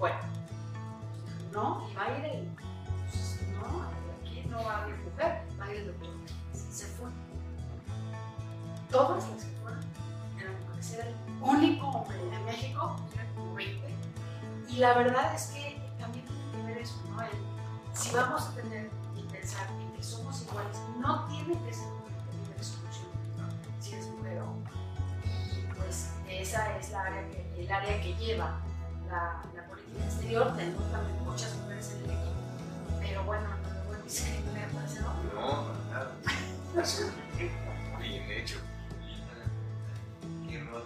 Bueno, 0.00 0.16
no, 1.52 1.86
y 1.90 1.94
va 1.94 2.04
a 2.06 2.18
ir. 2.18 2.24
Entonces, 2.24 3.40
no, 3.52 3.82
aquí 4.22 4.44
no 4.48 4.64
va 4.64 4.84
a 4.84 4.88
ir 4.88 4.96
mujer, 4.96 5.42
va 5.60 5.64
a 5.66 5.70
ir 5.74 5.76
el 5.80 5.86
doctor. 5.88 6.08
Se 6.52 6.86
fue. 6.86 7.10
Todas 8.90 9.28
las 9.28 9.44
que 9.44 9.50
fueron 9.62 9.80
eran 10.38 10.58
mujeres, 10.62 10.92
era 10.94 11.06
el 11.06 11.14
único 11.42 11.86
hombre 11.86 12.16
de 12.16 12.38
México, 12.40 12.96
eran 13.14 13.34
como 13.34 13.54
20. 13.54 13.94
Y 14.70 14.76
la 14.76 14.94
verdad 14.94 15.34
es 15.34 15.46
que 15.48 15.80
también 15.98 16.24
tiene 16.24 16.50
que 16.52 16.62
ver 16.66 16.78
eso, 16.78 16.94
¿no? 17.10 17.22
El- 17.22 17.30
si 17.92 18.14
vamos 18.14 18.42
a 18.48 18.54
tener 18.54 18.90
y 19.16 19.22
pensar 19.24 19.66
en 19.78 19.92
que 19.92 20.02
somos 20.02 20.40
iguales, 20.42 20.80
no 20.98 21.26
tiene 21.28 21.52
que 21.62 21.74
ser 21.74 21.88
un 21.92 22.00
criterio 22.04 22.46
de 22.48 22.56
exclusión, 22.56 23.08
¿no? 23.36 23.82
si 23.82 23.92
eres 23.92 24.06
mujer 24.08 24.40
o. 24.40 24.56
Y 25.58 25.74
pues 25.74 26.10
esa 26.26 26.78
es 26.78 26.90
la 26.90 27.02
área 27.02 27.28
que, 27.28 27.54
el 27.62 27.70
área 27.70 28.00
que 28.00 28.14
lleva 28.14 28.60
la, 29.10 29.42
la 29.54 29.66
política 29.66 30.04
exterior. 30.04 30.56
Tenemos 30.56 30.90
también 30.90 31.24
muchas 31.24 31.54
mujeres 31.56 31.92
en 31.92 32.04
el 32.04 32.10
equipo, 32.10 32.30
pero 33.00 33.24
bueno, 33.24 33.48
no 33.48 33.84
voy 33.88 33.96
a 33.96 34.02
discriminar, 34.02 34.68
parece, 34.70 35.00
¿no? 35.00 35.14
No, 35.34 35.62
no, 35.64 35.90
nada. 35.90 36.12
Así 36.80 37.02
es, 37.02 37.12
bien 37.98 38.30
hecho. 38.30 38.58
¿Qué 40.48 40.60
rol 40.64 40.84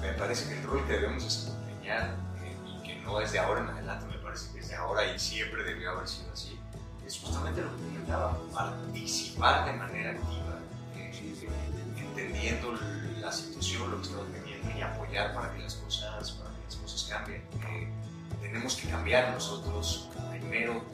Me 0.00 0.12
parece 0.12 0.48
que 0.48 0.60
el 0.60 0.66
rol 0.66 0.86
que 0.86 0.92
debemos 0.92 1.24
desempeñar 1.24 2.14
eh, 2.42 2.56
y 2.66 2.82
que 2.82 3.00
no 3.00 3.20
es 3.20 3.32
de 3.32 3.38
ahora 3.38 3.62
en 3.62 3.68
adelante, 3.68 4.06
me 4.06 4.18
parece 4.18 4.52
que 4.52 4.60
es 4.60 4.68
de 4.68 4.74
ahora 4.76 5.04
y 5.06 5.18
siempre 5.18 5.64
debió 5.64 5.92
haber 5.92 6.06
sido 6.06 6.30
así, 6.30 6.60
es 7.06 7.18
justamente 7.18 7.62
lo 7.62 7.74
que 7.74 7.82
comentaba, 7.82 8.38
participar 8.52 9.64
de 9.64 9.72
manera 9.72 10.10
activa, 10.10 10.60
eh, 10.96 11.48
entendiendo 11.96 12.74
la 13.24 13.32
situación, 13.32 13.90
lo 13.90 13.96
que 13.96 14.02
estamos 14.02 14.26
teniendo 14.32 14.78
y 14.78 14.82
apoyar 14.82 15.34
para 15.34 15.52
que 15.54 15.60
las 15.60 15.74
cosas, 15.76 16.32
para 16.32 16.50
que 16.50 16.64
las 16.66 16.76
cosas 16.76 17.08
cambien. 17.10 17.42
Tenemos 18.40 18.76
que 18.76 18.88
cambiar 18.88 19.32
nosotros 19.32 20.10
primero 20.30 20.84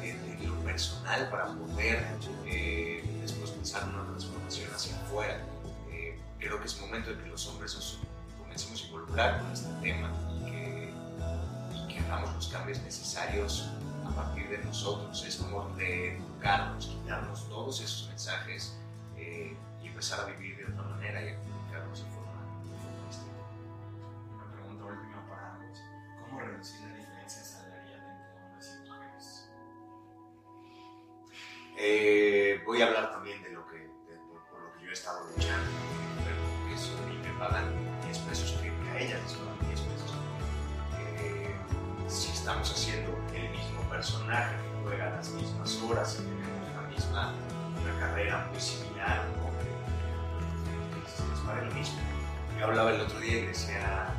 de 0.00 0.46
lo 0.46 0.54
personal 0.60 1.28
para 1.30 1.46
poder 1.46 2.06
eh, 2.46 3.04
después 3.20 3.50
pensar 3.50 3.82
en 3.82 3.94
una 3.96 4.06
transformación 4.06 4.72
hacia 4.72 4.94
afuera. 4.96 5.40
Eh, 5.90 6.18
creo 6.38 6.60
que 6.60 6.66
es 6.66 6.80
momento 6.80 7.10
de 7.10 7.22
que 7.22 7.28
los 7.28 7.46
hombres 7.48 7.98
comencemos 8.38 8.82
a 8.82 8.86
involucrar 8.86 9.40
con 9.40 9.52
este 9.52 9.68
tema 9.82 10.10
y 10.40 10.50
que, 10.50 12.00
hagamos 12.06 12.34
los 12.34 12.48
cambios 12.48 12.80
necesarios 12.80 13.68
a 14.06 14.10
partir 14.14 14.48
de 14.48 14.58
nosotros. 14.58 15.24
Es 15.24 15.36
como 15.36 15.68
reeducarnos, 15.76 16.86
quitarnos 16.86 17.48
todos 17.48 17.80
esos 17.80 18.08
mensajes 18.08 18.76
eh, 19.16 19.56
y 19.82 19.88
empezar 19.88 20.20
a 20.20 20.24
vivir 20.24 20.56
de 20.56 20.64
otra 20.72 20.82
manera 20.82 21.20
decir 26.60 26.80
la 26.88 26.96
diferencia 26.96 27.42
salarial 27.44 28.00
entre 28.00 28.44
hombres 28.44 28.78
y 28.84 28.88
mujeres? 28.88 29.48
Eh, 31.76 32.62
voy 32.66 32.82
a 32.82 32.86
hablar 32.86 33.10
también 33.12 33.42
de 33.42 33.50
lo 33.50 33.66
que, 33.66 33.78
de- 33.78 34.18
por, 34.30 34.42
por 34.50 34.60
lo 34.62 34.72
que 34.76 34.84
yo 34.84 34.90
he 34.90 34.92
estado 34.92 35.24
luchando, 35.30 35.70
pero 36.24 36.74
eso 36.74 36.92
mí 37.06 37.16
me 37.22 37.32
pagan 37.38 37.64
10 38.04 38.18
pesos 38.18 38.52
que 38.60 38.68
a 38.68 38.98
ella 39.00 39.18
les 39.22 39.32
pagan 39.34 39.58
10 39.68 39.80
pesos. 39.80 40.14
Eh, 40.98 41.54
si 42.08 42.30
estamos 42.32 42.70
haciendo 42.70 43.10
el 43.34 43.50
mismo 43.50 43.80
personaje 43.88 44.54
que 44.56 44.82
juega 44.82 45.10
las 45.10 45.28
mismas 45.30 45.76
horas 45.82 46.14
y 46.20 46.24
tenemos 46.24 46.74
la 46.74 46.82
misma, 46.88 47.32
una 47.82 48.00
carrera 48.00 48.46
muy 48.50 48.60
similar, 48.60 49.24
¿no? 49.36 49.50
Es, 51.06 51.12
es 51.14 51.40
para 51.46 51.62
lo 51.62 51.72
mismo. 51.74 51.98
Yo 52.58 52.66
hablaba 52.66 52.90
el 52.92 53.00
otro 53.00 53.18
día 53.20 53.38
y 53.38 53.46
decía 53.46 54.12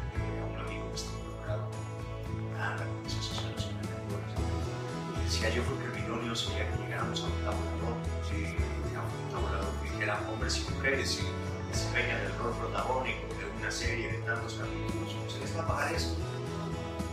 decía 5.42 5.56
yo 5.56 5.64
creo 5.64 5.80
que 5.80 6.00
lo 6.00 6.06
idóneo 6.06 6.36
sería 6.36 6.70
que 6.70 6.78
llegáramos 6.84 7.22
a 7.22 7.26
un 7.26 7.32
tabulador, 7.42 7.98
sí, 8.30 8.56
un 8.56 9.32
tabulador 9.32 9.74
que 9.82 9.90
dijera 9.90 10.20
hombres 10.30 10.58
y 10.58 10.72
mujeres 10.72 11.20
y 11.20 11.68
desempeñan 11.72 12.22
el 12.22 12.38
rol 12.38 12.54
protagónico 12.54 13.22
de 13.40 13.46
una 13.60 13.72
serie 13.72 14.12
de 14.12 14.18
tantos 14.20 14.54
capítulos, 14.54 15.16
se 15.28 15.40
les 15.40 15.58
va 15.58 15.64
a 15.64 15.68
pagar 15.68 15.94
eso. 15.94 16.16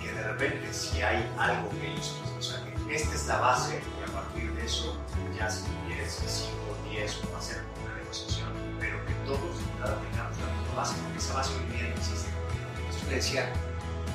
Que 0.02 0.12
de 0.12 0.22
repente 0.22 0.72
si 0.74 1.00
hay 1.00 1.24
algo 1.38 1.70
que 1.70 1.92
ellos, 1.92 2.16
o 2.38 2.42
sea, 2.42 2.62
que 2.64 2.94
esta 2.94 3.14
es 3.14 3.26
la 3.26 3.38
base 3.38 3.80
y 3.80 4.10
a 4.10 4.12
partir 4.12 4.52
de 4.52 4.66
eso 4.66 4.98
ya 5.36 5.48
si 5.50 5.64
quieres 5.86 6.20
5 6.26 6.52
o 6.68 6.90
10 6.90 7.24
o 7.24 7.36
hacer 7.36 7.62
una 7.82 7.94
negociación, 7.94 8.48
pero 8.78 8.98
que 9.06 9.14
todos 9.24 9.56
tengamos 9.80 10.36
la 10.36 10.52
misma 10.52 10.74
base, 10.76 10.96
porque 11.02 11.18
esa 11.18 11.34
base 11.34 11.52
hoy 11.54 11.76
día 11.76 11.88
no 11.88 11.96
existe. 11.96 12.28
Entonces 12.76 13.08
le 13.08 13.14
decía, 13.14 13.52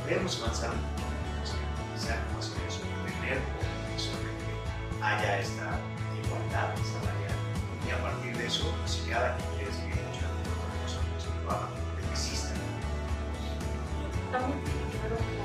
debemos 0.06 0.40
avanzar 0.42 0.70
un 0.70 0.82
poco, 0.98 1.10
quizá 1.96 2.16
cómo 2.28 2.40
hacer 2.40 2.58
eso, 2.68 2.82
tener 3.22 3.63
haya 5.04 5.40
esta 5.40 5.80
igualdad 6.24 6.74
salarial 6.78 7.36
y 7.86 7.92
a 7.92 8.02
partir 8.02 8.38
de 8.38 8.46
eso, 8.46 8.74
si 8.86 9.10
cada 9.10 9.36
quien 9.36 9.50
quiere 9.58 9.74
seguir 9.74 9.98
luchando 9.98 10.40
por 10.48 10.64
una 10.64 10.82
cosa, 10.84 11.00
pues 11.12 11.26
que 11.26 11.44
lo 11.44 11.52
haga, 11.52 11.70
que 12.00 12.10
exista. 12.10 12.54
También 14.32 14.64
tiene 14.64 14.92
que 14.92 14.98
ver 15.04 15.12
un 15.12 15.18
poco 15.18 15.44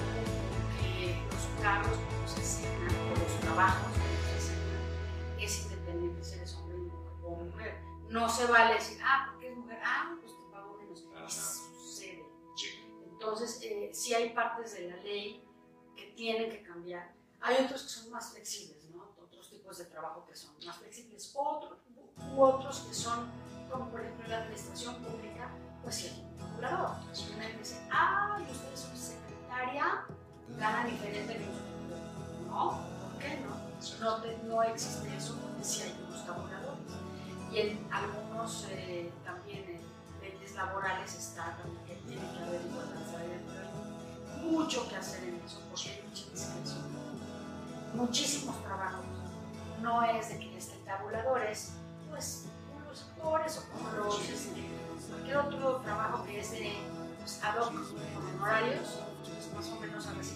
que 0.79 1.18
los 1.27 1.62
cargos 1.62 1.99
que 1.99 2.14
nos 2.23 2.38
asignan 2.38 2.94
o 3.11 3.18
los 3.18 3.40
trabajos 3.40 3.92
que 3.92 3.99
nos 3.99 4.38
asignan 4.38 5.40
es 5.40 5.62
independiente 5.64 6.25
si 6.25 6.35
eres 6.37 6.55
hombre 6.55 6.77
o 7.25 7.31
mujer. 7.35 7.81
No 8.09 8.29
se 8.29 8.47
vale 8.47 8.75
decir, 8.75 8.99
ah, 9.05 9.27
porque 9.31 9.49
es 9.51 9.57
mujer, 9.57 9.81
ah, 9.85 10.14
pues 10.21 10.33
te 10.37 10.53
pago 10.53 10.79
menos. 10.79 11.05
Nada. 11.12 11.29
sucede. 11.29 12.25
Sí. 12.55 12.68
Entonces, 13.11 13.59
eh, 13.62 13.90
sí 13.92 14.14
hay 14.14 14.31
partes 14.31 14.75
de 14.75 14.88
la 14.88 14.97
ley 14.99 15.44
que 15.97 16.12
tienen 16.16 16.49
que 16.49 16.62
cambiar. 16.62 17.12
Hay 17.40 17.64
otros 17.64 17.83
que 17.83 17.88
son 17.88 18.11
más 18.11 18.33
flexibles, 18.33 18.78
tipos 19.68 19.78
de 19.78 19.85
trabajo 19.85 20.24
que 20.26 20.35
son 20.35 20.52
más 20.64 20.76
flexibles. 20.76 21.33
Otros, 21.37 21.78
u 22.35 22.42
otros 22.42 22.81
que 22.88 22.94
son, 22.94 23.26
como 23.70 23.90
por 23.90 24.00
ejemplo 24.00 24.26
la 24.28 24.38
administración 24.38 24.94
pública, 24.96 25.50
pues 25.83 25.94
sí 25.94 26.07
hay 26.09 26.22
un 26.33 26.38
tabulador. 26.38 26.96
Entonces, 27.00 27.31
una 27.37 27.46
dice, 27.48 27.87
ah, 27.92 28.38
y 28.40 28.50
ustedes 28.50 28.81
son 28.81 28.96
secretaria, 28.96 30.04
ganan 30.59 30.87
diferente 30.90 31.35
que 31.35 31.40
nosotros. 31.40 32.46
No, 32.46 32.81
¿por 33.12 33.18
qué 33.20 33.40
no? 33.44 33.59
No, 34.00 34.22
te- 34.22 34.38
no 34.44 34.62
existe 34.62 35.14
eso 35.14 35.37
porque 35.42 35.62
sí 35.64 35.83
hay 35.83 36.04
unos 36.09 36.24
tabuladores. 36.24 36.78
Y 37.52 37.59
en 37.59 37.88
algunos 37.92 38.66
eh, 38.70 39.12
también 39.22 39.64
en 39.68 40.20
leyes 40.22 40.54
laborales 40.54 41.14
está 41.14 41.57
también 41.59 41.85
que 41.85 41.94
tiene 42.07 42.22
que 42.33 42.42
haber 42.42 42.61
igualdad 42.62 42.94
pero 43.46 43.68
hay 44.35 44.50
mucho 44.50 44.88
que 44.88 44.96
hacer 44.96 45.24
en 45.24 45.35
eso 45.44 45.61
porque 45.70 45.90
hay 45.90 46.02
mucha 46.09 46.24
discreción. 46.31 46.88
Muchísimos 47.94 48.62
trabajos. 48.62 49.04
No 49.83 50.03
es 50.03 50.29
de 50.29 50.38
que 50.38 50.59
esté 50.59 50.75
el 50.75 50.85
tabulador, 50.85 51.43
es 51.43 51.73
pues 52.11 52.47
los 52.88 53.03
actores 53.03 53.59
o 53.59 53.73
como 53.73 53.91
los, 53.93 54.29
este, 54.29 54.64
cualquier 55.09 55.37
otro 55.37 55.77
trabajo 55.77 56.25
que 56.25 56.41
es 56.41 56.51
de 56.51 56.73
pues, 57.19 57.43
ad 57.45 57.59
hoc, 57.61 57.73
con 58.14 58.27
honorarios, 58.35 59.01
pues 59.23 59.53
más 59.55 59.69
o 59.69 59.81
menos 59.81 60.07
a 60.07 60.12
veces 60.12 60.35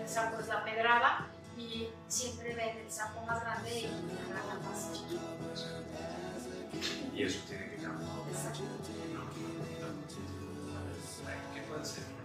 el 0.00 0.08
sapo 0.08 0.40
es 0.40 0.48
la 0.48 0.64
pedrada 0.64 1.26
y 1.56 1.88
siempre 2.06 2.54
ven 2.54 2.78
el 2.78 2.90
sapo 2.90 3.24
más 3.26 3.40
grande 3.40 3.80
y 3.80 3.82
la 3.84 4.40
rana 4.40 4.68
más 4.68 4.92
chiquita. 4.92 5.22
Y 7.14 7.22
eso 7.22 7.40
tiene 7.48 7.70
que 7.70 7.82
cambiar. 7.82 8.10
Exacto. 8.30 8.62
¿Qué 11.54 11.60
puede 11.62 11.80
hacer 11.80 12.17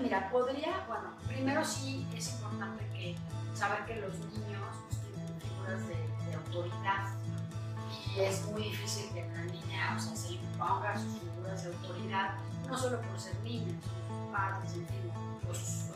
mira, 0.00 0.30
podría, 0.30 0.84
bueno, 0.88 1.10
primero 1.26 1.64
sí 1.64 2.06
es 2.14 2.32
importante 2.34 2.86
que 2.88 3.16
saber 3.54 3.84
que 3.84 3.96
los 3.96 4.14
niños 4.18 4.76
tienen 4.90 5.40
figuras 5.40 5.88
de, 5.88 6.10
autoridad. 6.34 7.14
Y 8.16 8.20
es 8.20 8.44
muy 8.46 8.62
difícil 8.62 9.12
que 9.12 9.22
una 9.22 9.44
niña, 9.44 9.94
o 9.96 10.00
sea, 10.00 10.16
se 10.16 10.32
imponga 10.34 10.96
sus 10.98 11.20
figuras 11.20 11.64
de 11.64 11.74
autoridad, 11.74 12.34
no 12.68 12.76
solo 12.76 13.00
por 13.00 13.18
ser 13.18 13.38
niña, 13.40 13.68
sino 13.68 14.06
sus 14.08 14.32
padres, 14.32 14.72
en 14.74 14.86
fin, 14.86 15.12
o 15.48 15.54
sus, 15.54 15.90
o 15.90 15.94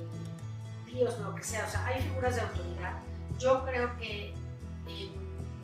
eh, 0.00 0.90
tíos, 0.90 1.18
lo 1.18 1.34
que 1.34 1.42
sea, 1.42 1.64
o 1.66 1.70
sea, 1.70 1.86
hay 1.86 2.02
figuras 2.02 2.36
de 2.36 2.42
autoridad. 2.42 2.92
Yo 3.38 3.64
creo 3.64 3.96
que 3.96 4.34
eh, 4.86 5.12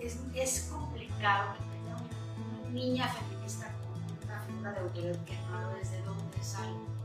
es, 0.00 0.68
complicado 0.72 1.54
que 1.54 1.64
tenga 1.76 1.96
una, 1.96 2.70
niña 2.70 3.08
feminista 3.08 3.72
con 3.82 4.28
una 4.28 4.40
figura 4.40 4.72
de 4.72 4.80
autoridad 4.80 5.24
que 5.24 5.36
no 5.50 5.76
es 5.76 5.90
de 5.90 6.02
dónde 6.02 6.42
sale 6.42 6.96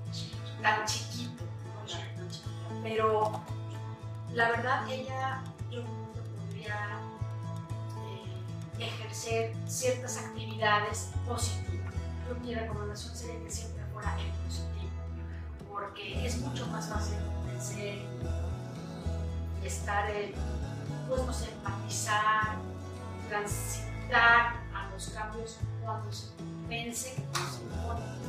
tan 0.62 0.86
chiquito. 0.86 1.44
Pero 2.84 3.42
la 4.34 4.50
verdad 4.50 4.90
ella 4.90 5.44
yo 5.70 5.84
podría 5.84 7.00
eh, 7.98 8.86
ejercer 8.86 9.54
ciertas 9.68 10.18
actividades 10.18 11.12
positivas. 11.28 11.94
Yo 12.28 12.36
mi 12.36 12.56
recomendación 12.56 13.16
sería 13.16 13.44
que 13.44 13.52
siempre 13.52 13.84
fuera 13.94 14.18
en 14.20 14.32
positivo, 14.46 14.92
porque 15.70 16.26
es 16.26 16.38
mucho 16.40 16.66
más 16.68 16.88
fácil 16.88 17.18
convencer 17.36 18.06
y 19.62 19.68
estar, 19.68 20.10
en, 20.10 20.34
pues 21.08 21.48
empatizar, 21.48 22.56
transitar 23.30 24.56
a 24.74 24.90
los 24.92 25.10
cambios 25.10 25.60
cuando 25.84 26.12
se 26.12 26.28
convence 26.36 27.16
que 27.16 27.22
cuando 27.24 27.52
se 27.52 27.64
impone. 27.64 28.21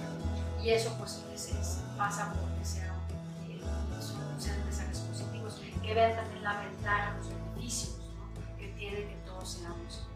Y 0.63 0.71
eso 0.71 0.95
pues 0.99 1.21
es, 1.35 1.49
es- 1.51 1.79
pasa 1.99 2.33
porque 2.33 2.65
sea, 2.65 2.95
eh, 3.49 3.61
son- 4.01 4.41
sean 4.41 4.65
mensajes 4.65 4.99
positivos, 5.01 5.61
que 5.83 5.95
vean 5.95 6.15
también 6.17 6.43
la 6.45 6.61
ventaja, 6.61 7.15
los 7.19 7.29
beneficios 7.29 7.97
¿no? 8.17 8.57
que 8.59 8.69
tiene 8.69 8.97
que 8.99 9.17
todos 9.27 9.49
seamos. 9.55 10.07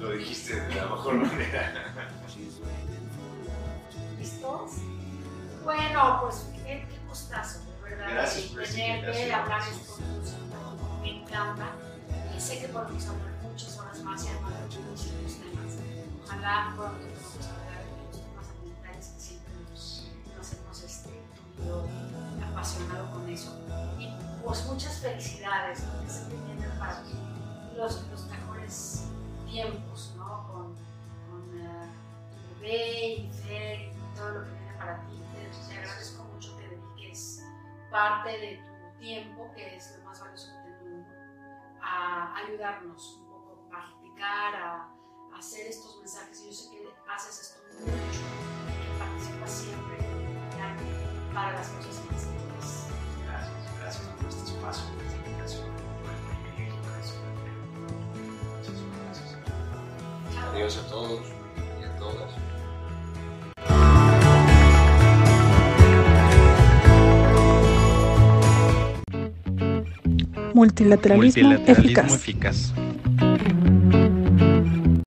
Lo 0.00 0.10
dijiste 0.10 0.60
de 0.60 0.74
la 0.74 0.82
mejor 0.86 1.14
manera. 1.14 1.94
¿Listos? 4.18 4.70
Bueno, 5.64 6.18
pues 6.22 6.46
qué, 6.56 6.86
qué 6.88 6.98
gustazo, 7.08 7.60
de 7.60 7.66
verdad. 7.90 8.06
Gracias 8.10 8.44
por 8.46 8.62
esta 8.62 8.74
tener 8.74 9.00
que 9.00 9.06
invitación. 9.06 9.40
hablar 9.40 9.60
esto 9.62 9.96
me 11.00 11.08
encanta. 11.22 11.66
Y 12.36 12.40
sé 12.40 12.60
que 12.60 12.68
podemos 12.68 13.06
hablar 13.06 13.30
muchas 13.42 13.78
horas 13.78 13.98
más 14.02 14.24
y 14.24 14.28
además 14.28 14.52
de 14.52 14.58
muchísimos 14.80 15.32
temas. 15.38 15.72
Ojalá 16.24 16.72
pronto 16.76 16.98
podamos 16.98 17.46
hablar 17.46 17.63
con 23.12 23.28
eso. 23.28 23.52
Y 23.98 24.08
pues 24.42 24.64
muchas 24.66 24.98
felicidades, 24.98 25.84
¿no? 25.84 26.02
que 26.02 26.10
se 26.10 26.24
te 26.30 26.36
vienen 26.36 26.70
para 26.78 27.02
ti 27.02 27.12
los, 27.76 28.02
mejores 28.30 29.04
tiempos, 29.46 30.14
¿no? 30.16 30.48
Con, 30.50 30.74
con 31.28 31.50
tu 31.50 32.60
bebé 32.60 33.06
y 33.16 33.32
Fer 33.32 33.80
y 33.80 34.16
todo 34.16 34.30
lo 34.30 34.44
que 34.44 34.50
viene 34.50 34.72
para 34.78 35.00
ti. 35.06 35.20
Te, 35.68 35.76
agradezco 35.76 36.24
mucho 36.24 36.56
que 36.56 36.68
dediques 36.68 37.44
parte 37.90 38.30
de 38.30 38.56
tu 38.56 38.98
tiempo, 38.98 39.50
que 39.54 39.76
es 39.76 39.98
lo 39.98 40.04
más 40.04 40.20
valioso 40.20 40.48
que 40.64 40.84
tenemos, 40.84 41.06
a 41.82 42.34
ayudarnos 42.36 43.18
un 43.18 43.26
poco, 43.26 43.66
a 43.66 43.68
practicar, 43.68 44.54
a, 44.54 44.88
hacer 45.36 45.66
estos 45.66 45.98
mensajes. 45.98 46.40
Y 46.40 46.46
yo 46.46 46.52
sé 46.52 46.70
que 46.70 46.88
haces 47.12 47.40
esto 47.40 47.60
mucho, 47.80 48.20
que 48.66 48.98
participas 48.98 49.50
siempre 49.50 49.98
para 51.34 51.52
las 51.52 51.68
cosas 51.68 52.00
más 52.10 52.33
gracias 53.84 54.06
por 54.16 54.28
este 54.28 54.44
espacio, 54.44 54.84
por 54.94 55.04
esta 55.04 55.16
invitación, 55.28 55.68
por 56.00 56.12
Muchísimas 58.56 58.98
gracias. 59.04 59.28
Adiós 60.52 60.78
a 60.78 60.88
todos 60.88 61.20
y 61.80 61.84
a 61.84 61.96
todas. 61.96 62.30
Multilateralismo, 70.54 71.48
multilateralismo 71.48 72.14
eficaz. 72.14 72.72